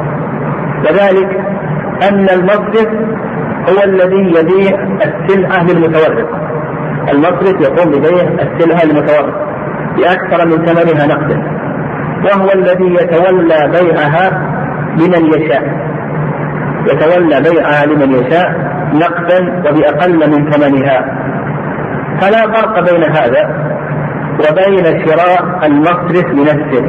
وذلك 0.85 1.31
أن 2.11 2.29
المصرف 2.29 2.89
هو 3.69 3.83
الذي 3.85 4.35
يبيع 4.39 4.83
السلعة 5.05 5.63
للمتورق 5.63 6.29
المصرف 7.13 7.61
يقوم 7.61 7.91
ببيع 7.91 8.23
السلعة 8.23 8.83
المتورط 8.83 9.35
بأكثر 9.97 10.47
من 10.47 10.67
ثمنها 10.67 11.07
نقدا 11.07 11.43
وهو 12.25 12.53
الذي 12.53 12.95
يتولى 12.95 13.71
بيعها 13.73 14.31
لمن 14.97 15.27
يشاء. 15.27 15.93
يتولى 16.87 17.51
بيعها 17.51 17.87
لمن 17.87 18.13
يشاء 18.13 18.51
نقدا 18.95 19.63
وبأقل 19.71 20.31
من 20.31 20.51
ثمنها. 20.51 20.99
فلا 22.21 22.53
فرق 22.53 22.91
بين 22.91 23.05
هذا 23.05 23.73
وبين 24.39 25.07
شراء 25.07 25.67
المصرف 25.67 26.27
لنفسه. 26.27 26.85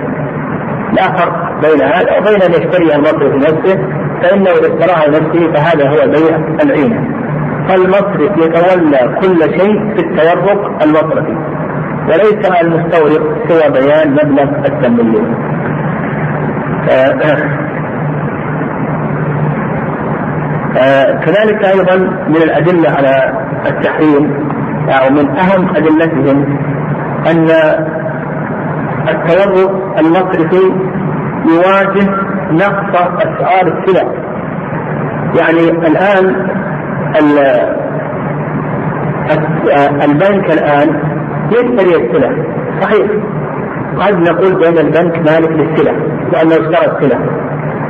لا 0.94 1.18
فرق 1.18 1.62
بين 1.62 1.82
هذا 1.82 2.18
وبين 2.18 2.42
أن 2.42 2.52
يشتري 2.52 2.96
المصرف 2.96 3.34
لنفسه 3.36 3.78
فإنه 4.22 4.50
إذا 4.50 4.74
اشتراها 4.74 5.08
لنفسه 5.08 5.54
فهذا 5.54 5.90
هو 5.90 6.12
بيع 6.12 6.38
العينه 6.64 7.24
فالمصرف 7.68 8.38
يتولى 8.38 9.20
كل 9.22 9.40
شيء 9.42 9.96
في 9.96 10.00
التورق 10.00 10.84
المصرفي. 10.84 11.64
وليس 12.08 12.52
على 12.52 12.68
المستورد 12.68 13.22
سوى 13.48 13.70
بيان 13.72 14.12
مبلغ 14.12 14.44
التمويل 14.44 15.26
آه، 16.90 16.94
آه، 16.94 17.64
كذلك 21.26 21.66
أيضا 21.66 21.96
من 22.28 22.36
الأدلة 22.36 22.90
على 22.90 23.34
التحريم 23.66 24.50
أو 24.90 25.10
من 25.10 25.30
أهم 25.38 25.76
أدلتهم 25.76 26.58
أن 27.32 27.48
التورط 29.10 29.72
المصرفي 30.00 30.74
يواجه 31.50 32.10
نقص 32.52 32.96
أسعار 32.96 33.68
السلع. 33.68 34.12
يعني 35.40 35.70
الآن 35.88 36.48
البنك 40.04 40.54
الآن 40.54 41.00
يشتري 41.52 41.96
السلع. 41.96 42.32
صحيح. 42.82 43.08
قد 44.00 44.16
نقول 44.16 44.54
بان 44.60 44.78
البنك 44.78 45.18
مالك 45.18 45.52
للسلع 45.52 45.92
لأنه 46.32 46.52
اشترى 46.52 46.98
السلع. 46.98 47.20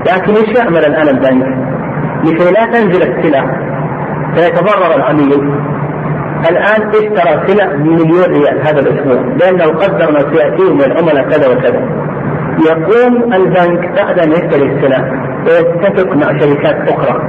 لكن 0.08 0.34
إيش 0.34 0.58
يعمل 0.58 0.86
الآن 0.86 1.08
البنك؟ 1.08 1.73
لكي 2.24 2.52
لا 2.52 2.66
تنزل 2.66 3.02
السلع. 3.12 3.46
فيتضرر 4.36 4.96
العميل. 4.96 5.34
الآن 6.50 6.90
اشترى 6.90 7.48
سلع 7.48 7.66
بمليون 7.76 8.24
ريال 8.24 8.68
هذا 8.68 8.80
الأسبوع 8.80 9.22
لأنه 9.40 9.66
قدر 9.66 10.12
ما 10.12 10.20
سيأتيه 10.20 10.74
من 10.74 10.82
العملاء 10.82 11.30
كذا 11.30 11.48
وكذا. 11.48 11.82
يقوم 12.70 13.34
البنك 13.34 13.92
بعد 13.96 14.20
أن 14.20 14.32
يشتري 14.32 14.66
السلع 14.72 15.12
ويتفق 15.48 16.16
مع 16.16 16.40
شركات 16.40 16.90
أخرى 16.90 17.22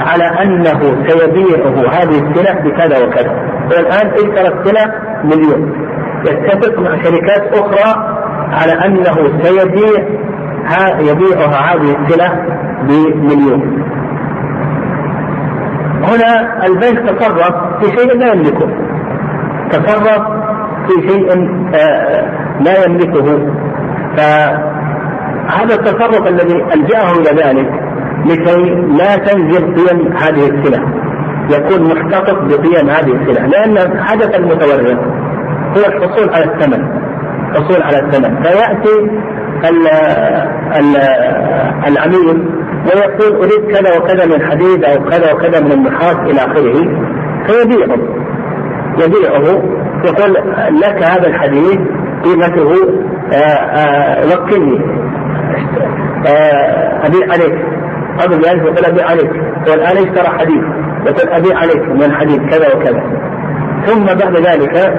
على 0.00 0.24
أنه 0.42 0.80
سيبيعه 1.08 1.88
هذه 1.92 2.18
السلع 2.22 2.60
بكذا 2.60 3.06
وكذا. 3.06 3.32
والآن 3.70 4.06
اشترى 4.10 4.48
السلع 4.58 4.94
مليون 5.24 5.72
يتفق 6.28 6.80
مع 6.80 7.02
شركات 7.02 7.52
أخرى 7.52 8.18
على 8.52 8.72
أنه 8.86 9.42
سيبيع 9.42 10.04
يبيعها 11.00 11.74
هذه 11.74 11.96
السلع 12.00 12.46
بمليون. 12.82 13.84
هنا 16.08 16.66
البنك 16.66 17.18
تصرف 17.18 17.54
في 17.80 17.86
شيء 17.96 18.18
لا 18.18 18.32
يملكه. 18.32 18.68
تصرف 19.70 20.22
في 20.86 21.08
شيء 21.08 21.28
آه، 21.74 22.22
لا 22.60 22.84
يملكه. 22.86 23.26
فهذا 24.16 25.74
التصرف 25.74 26.26
الذي 26.26 26.64
ألجأه 26.74 27.12
إلى 27.12 27.42
ذلك 27.42 27.70
لكي 28.26 28.60
لا 28.98 29.16
تنزل 29.16 29.74
قيم 29.74 30.12
هذه 30.16 30.48
السلع. 30.48 30.82
يكون 31.50 31.80
محتفظ 31.94 32.36
بقيم 32.54 32.90
هذه 32.90 33.12
السلع. 33.12 33.46
لأن 33.46 34.00
حدث 34.04 34.36
المتورط 34.36 34.98
هو 35.76 35.84
الحصول 35.86 36.34
على 36.34 36.44
الثمن. 36.44 36.82
الحصول 37.50 37.82
على 37.82 37.98
الثمن. 37.98 38.42
فيأتي 38.42 39.24
العميل 41.88 42.63
ويقول 42.84 43.36
أريد 43.36 43.76
كذا 43.76 43.98
وكذا 43.98 44.26
من 44.26 44.50
حديد 44.50 44.84
أو 44.84 45.04
كذا 45.04 45.32
وكذا 45.32 45.60
من 45.60 45.72
النحاس 45.72 46.16
إلى 46.16 46.40
آخره. 46.40 46.74
فيبيعه. 47.46 47.98
يبيعه. 48.98 49.62
يقول 50.04 50.34
لك 50.80 51.02
هذا 51.02 51.26
الحديد 51.26 51.80
قيمته 52.24 52.72
آه، 53.32 53.36
آه، 53.36 54.26
وكلني. 54.26 54.80
آه، 56.26 57.06
أبيع 57.06 57.32
عليك. 57.32 57.66
قبل 58.18 58.34
ذلك 58.34 58.62
يقول 58.62 58.84
أبيع 58.84 59.06
عليك. 59.06 59.30
والان 59.68 59.96
اشترى 59.96 60.38
حديد. 60.38 60.62
يقول 61.06 61.28
أبيع 61.28 61.58
عليك 61.58 61.88
من 61.88 62.02
الحديد 62.02 62.50
كذا 62.50 62.76
وكذا. 62.76 63.02
ثم 63.86 64.04
بعد 64.04 64.36
ذلك 64.36 64.94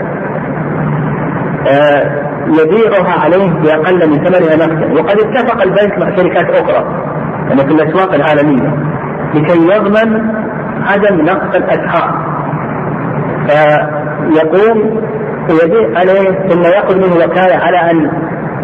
يبيعها 2.48 3.20
عليه 3.24 3.50
بأقل 3.54 4.10
من 4.10 4.26
ثمنها 4.26 4.56
نقدا 4.56 4.94
وقد 4.94 5.20
اتفق 5.20 5.62
البنك 5.62 5.98
مع 5.98 6.16
شركات 6.16 6.50
أخرى. 6.50 7.14
يعني 7.50 7.62
في 7.62 7.72
الأسواق 7.72 8.14
العالمية 8.14 8.74
لكي 9.34 9.60
يضمن 9.76 10.22
عدم 10.88 11.22
نقص 11.22 11.56
الأسعار. 11.56 12.36
فيقوم 13.48 15.02
ويبيع 15.50 16.00
عليه 16.00 16.48
ثم 16.50 16.62
يأخذ 16.62 16.96
منه 16.98 17.16
وكالة 17.16 17.56
على 17.56 17.91
أن 17.91 18.12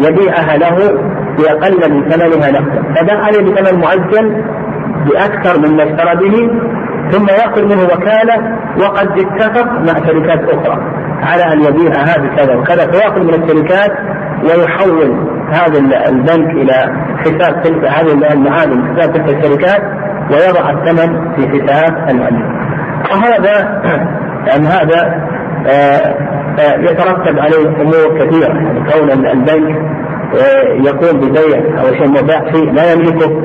يبيعها 0.00 0.56
له 0.56 0.76
بأقل 1.38 1.90
من 1.90 2.08
ثمنها 2.10 2.50
نقدا 2.50 2.82
فباع 2.96 3.24
عليه 3.24 3.42
بثمن 3.42 3.80
معجل 3.80 4.44
بأكثر 5.06 5.68
مما 5.68 5.82
اشترى 5.82 6.16
به 6.16 6.50
ثم 7.10 7.26
يأخذ 7.28 7.64
منه 7.64 7.84
وكالة 7.84 8.58
وقد 8.80 9.08
اتفق 9.20 9.66
مع 9.66 10.06
شركات 10.06 10.40
أخرى 10.50 10.78
على 11.22 11.52
أن 11.52 11.60
يبيعها 11.60 12.18
بكذا 12.18 12.54
وكذا 12.56 12.90
فيأخذ 12.90 13.20
من 13.20 13.34
الشركات 13.42 13.92
ويحول 14.44 15.16
هذا 15.52 15.78
البنك 16.08 16.50
إلى 16.50 16.72
حساب 17.18 17.62
تلك 17.62 17.84
هذه 17.84 18.32
المعادن 18.32 18.96
حساب 18.96 19.12
تلك 19.12 19.28
الشركات 19.28 19.82
ويضع 20.30 20.70
الثمن 20.70 21.34
في 21.34 21.48
حساب 21.48 22.10
العميل 22.10 22.62
وهذا 23.12 23.82
يعني 24.46 24.66
هذا 24.66 25.22
آه، 25.66 26.14
آه، 26.60 26.80
يترتب 26.80 27.38
عليه 27.38 27.68
امور 27.68 28.18
كثيره 28.18 28.54
يعني 28.54 28.90
كون 28.92 29.10
البنك 29.10 29.76
آه، 30.34 30.72
يقوم 30.72 31.20
ببيع 31.20 31.80
أو 31.80 31.94
شيء 31.94 32.08
مباح 32.08 32.54
شيء 32.54 32.72
لا 32.72 32.92
يملكه 32.92 33.42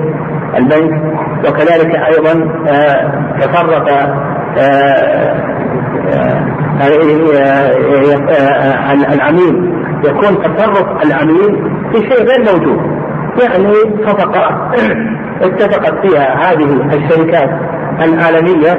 البنك 0.57 1.01
وكذلك 1.47 1.95
أيضا 1.95 2.33
تفرق 3.41 3.89
العميل 9.13 9.86
يكون 10.05 10.43
تصرف 10.43 11.05
العميل 11.05 11.71
في 11.91 11.97
شيء 11.97 12.23
غير 12.23 12.53
موجود. 12.53 12.97
يعني 13.43 13.73
صفقة 14.07 14.71
اتفقت 15.41 16.07
فيها 16.07 16.51
هذه 16.51 16.95
الشركات 16.95 17.49
العالمية 18.01 18.73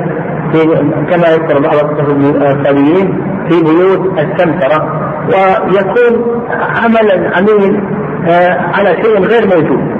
في 0.53 0.65
كما 1.11 1.29
يذكر 1.29 1.61
بعض 1.61 1.75
الاقتصاديين 1.75 3.19
في 3.49 3.63
بيوت 3.63 4.19
السمسرة 4.19 5.09
ويكون 5.29 6.43
عمل 6.83 7.13
العميل 7.13 7.81
آه، 8.29 8.61
على 8.75 8.89
شيء 9.03 9.19
غير 9.19 9.47
موجود. 9.47 9.99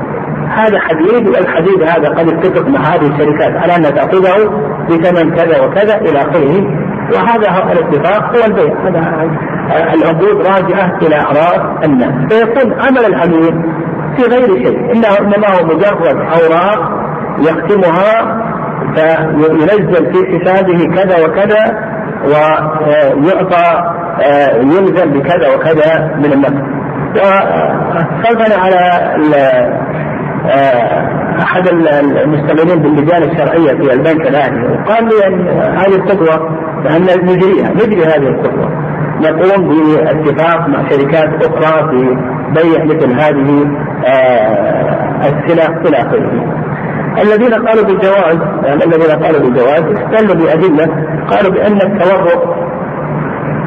هذا 0.49 0.79
حديد 0.79 1.29
والحديد 1.29 1.83
هذا 1.83 2.09
قد 2.09 2.29
اتفق 2.29 2.69
مع 2.69 2.81
هذه 2.81 3.07
الشركات. 3.07 3.57
على 3.57 3.77
ان 3.77 3.83
تاخذه 3.83 4.51
بثمن 4.89 5.35
كذا 5.35 5.65
وكذا 5.65 5.97
إلى 5.97 6.19
آخره. 6.19 6.67
وهذا 7.15 7.73
الاتفاق 7.73 8.37
هو 8.37 8.45
البيع. 8.47 8.89
هذا 8.89 9.01
العقود 9.71 10.47
راجعة 10.47 10.99
إلى 11.03 11.17
أعراض 11.17 11.85
الناس. 11.85 12.33
فيكون 12.33 12.73
عمل 12.81 13.05
العميل 13.05 13.63
في 14.17 14.23
غير 14.23 14.47
شيء 14.47 14.93
انه 14.95 15.19
إنما 15.21 15.49
هو 15.49 15.67
مجرد 15.67 16.17
أوراق 16.17 16.91
يختمها 17.39 18.43
فينزل 18.95 20.13
في 20.13 20.39
حسابه 20.39 20.85
كذا 20.95 21.27
وكذا 21.27 21.89
ويعطى 22.25 23.95
يلزم 24.61 25.11
بكذا 25.13 25.55
وكذا 25.55 26.15
من 26.17 26.33
النقد 26.33 26.63
وخلفنا 27.17 28.57
على 28.57 28.81
أحد 31.43 31.69
المستمعين 31.69 32.83
باللجان 32.83 33.23
الشرعية 33.23 33.77
في 33.77 33.93
البنك 33.93 34.29
الاهلي 34.29 34.63
وقال 34.69 35.05
لي 35.05 35.27
أن 35.27 35.49
هذه 35.79 35.95
الخطوه 35.97 36.51
فان 36.85 37.03
نجريها. 37.03 37.71
نجري 37.73 38.05
هذه 38.05 38.29
الخطوه 38.29 38.88
نقوم 39.21 39.69
باتفاق 39.69 40.69
مع 40.69 40.89
شركات 40.89 41.47
أخرى 41.47 41.91
في 41.91 42.17
بيع 42.55 42.85
مثل 42.85 43.13
هذه 43.13 43.69
آه، 44.07 45.29
السلع 45.29 45.67
إلى 45.87 45.97
اخره. 45.97 46.59
الذين 47.23 47.55
قالوا 47.55 47.85
بالجواز 47.85 48.39
يعني 48.65 48.85
الذين 48.85 49.25
قالوا 49.25 49.41
بالجواز 49.41 49.83
استدلوا 49.83 50.35
بأدلة 50.35 50.87
قالوا 51.31 51.53
بأن 51.53 51.77
التورط 51.77 52.57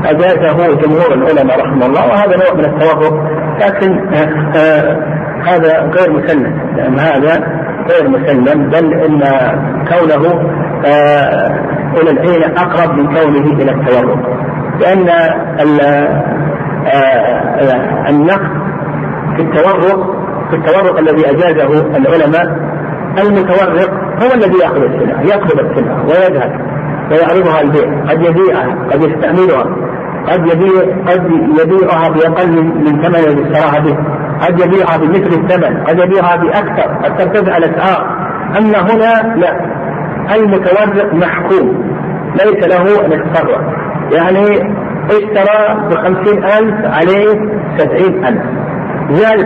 أجازه 0.06 0.76
جمهور 0.76 1.14
العلماء 1.14 1.60
رحمه 1.60 1.86
الله 1.86 2.08
وهذا 2.08 2.38
نوع 2.38 2.54
من 2.54 2.66
التورط 2.66 3.14
لكن 3.62 4.14
آه، 4.14 4.58
آه، 4.58 4.98
هذا 5.46 5.92
غير 5.98 6.12
مسلم 6.12 6.60
لأن 6.78 7.00
هذا 7.00 7.62
غير 7.92 8.10
مسلم 8.10 8.70
بل 8.70 8.94
إن 8.94 9.20
كونه 9.90 10.42
إلى 12.02 12.12
العين 12.12 12.58
أقرب 12.58 12.98
من 12.98 13.06
كونه 13.06 13.62
إلى 13.62 13.72
التورط 13.72 14.20
لأن 14.82 15.10
آه، 16.94 18.10
النقد 18.10 18.62
في 19.36 19.42
التورق 19.42 20.22
في 20.50 20.56
التورق 20.56 21.00
الذي 21.00 21.30
أجازه 21.30 21.98
العلماء 21.98 22.72
المتورق 23.20 23.92
هو 24.24 24.34
الذي 24.34 24.58
يأخذ 24.60 24.82
السلعة 24.82 25.22
يطلب 25.22 25.60
السلعة 25.60 26.06
ويذهب 26.06 26.52
ويعرضها 27.12 27.62
البيع 27.62 28.04
قد 28.10 28.26
يبيعها 28.26 28.76
قد 28.92 29.04
يستعملها 29.04 29.66
قد 30.28 30.48
يبيع 30.48 30.82
قد 31.08 31.32
يبيعها 31.60 32.10
بأقل 32.10 32.64
من 32.64 33.02
ثمن 33.02 33.16
الذي 33.16 33.42
اشتراها 33.42 33.80
به 33.80 33.98
قد 34.42 34.60
يبيعها 34.60 34.98
بمثل 34.98 35.42
الثمن 35.42 35.84
قد 35.84 36.00
يبيعها 36.00 36.36
بأكثر 36.36 36.94
قد 37.04 37.18
ترتفع 37.18 37.58
الأسعار. 37.58 38.22
أما 38.58 38.82
هنا 38.82 39.36
لا 39.36 39.82
المتورق 40.36 41.14
محكوم 41.14 41.92
ليس 42.32 42.68
له 42.68 43.06
أن 43.06 43.12
يتصرف 43.12 43.62
يعني 44.12 44.46
اشترى 45.10 45.90
بخمسين 45.90 46.44
ألف 46.44 46.86
عليه 46.86 47.36
سبعين 47.78 48.26
ألف. 48.26 48.42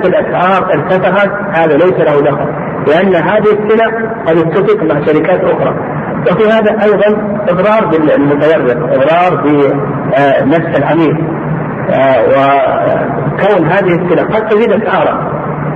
الأسعار 0.05 0.73
ارتفعت 0.73 1.31
هذا 1.57 1.77
ليس 1.77 1.99
له 1.99 2.21
دخل 2.21 2.47
لأن 2.87 3.15
هذه 3.15 3.51
السلع 3.51 3.87
قد 4.27 4.37
اتفق 4.37 4.83
مع 4.83 5.05
شركات 5.05 5.43
أخرى. 5.43 5.75
وفي 6.31 6.49
هذا 6.49 6.83
أيضا 6.83 7.37
إضرار 7.49 7.85
بالمتورط 7.85 8.77
إضرار 8.77 9.43
بنفس 9.43 10.77
العميل. 10.77 11.27
آه، 11.93 12.21
وكون 12.29 13.67
هذه 13.67 13.95
السلع 13.95 14.23
قد 14.23 14.47
تزيد 14.47 14.71
أسعارها 14.71 15.31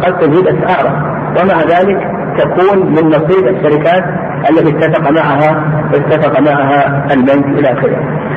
قد 0.06 0.18
تزيد 0.20 0.48
أسعارها. 0.48 1.20
ومع 1.42 1.62
ذلك 1.62 2.20
تكون 2.38 2.86
من 2.86 3.08
نصيب 3.08 3.48
الشركات 3.48 4.04
التي 4.50 4.78
اتفق 4.78 5.12
معها 5.12 5.64
اتفق 5.94 6.40
معها 6.40 7.08
البنك 7.14 7.46
إلى 7.46 7.74
آخره. 7.74 8.29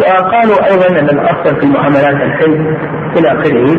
وقالوا 0.00 0.66
أيضا 0.70 1.00
أن 1.00 1.08
الأصل 1.08 1.56
في 1.60 1.62
المعاملات 1.66 2.22
الحلف 2.22 2.60
إلى 3.16 3.28
آخره 3.28 3.78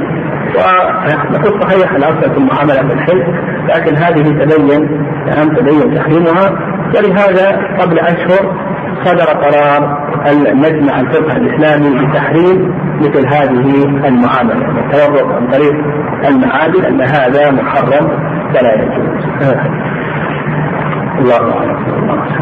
ونقول 0.56 1.62
صحيح 1.62 1.92
الأصل 1.92 2.22
في 2.34 2.38
المعامله 2.38 2.82
بالحلف 2.82 3.28
لكن 3.70 3.96
هذه 3.96 4.22
تبين 4.22 5.06
أن 5.38 5.56
تبين 5.56 5.96
تحريمها. 5.96 6.52
ولهذا 6.96 7.58
قبل 7.80 8.00
أشهر 8.00 8.56
صدر 9.04 9.26
قرار 9.26 10.10
المجمع 10.28 11.00
الفقه 11.00 11.38
الإسلامي 11.38 12.06
بتحريم 12.08 12.74
مثل 13.00 13.28
هذه 13.28 13.84
المعاملة 14.08 14.66
التورط 14.80 15.32
عن 15.32 15.48
طريق 15.52 15.74
المعادن 16.28 16.86
أن 16.86 17.02
هذا 17.02 17.52
محرم 17.52 18.08
فلا 18.54 18.74
يجوز. 18.74 19.26
الله 21.20 21.54
أعلم. 21.58 22.39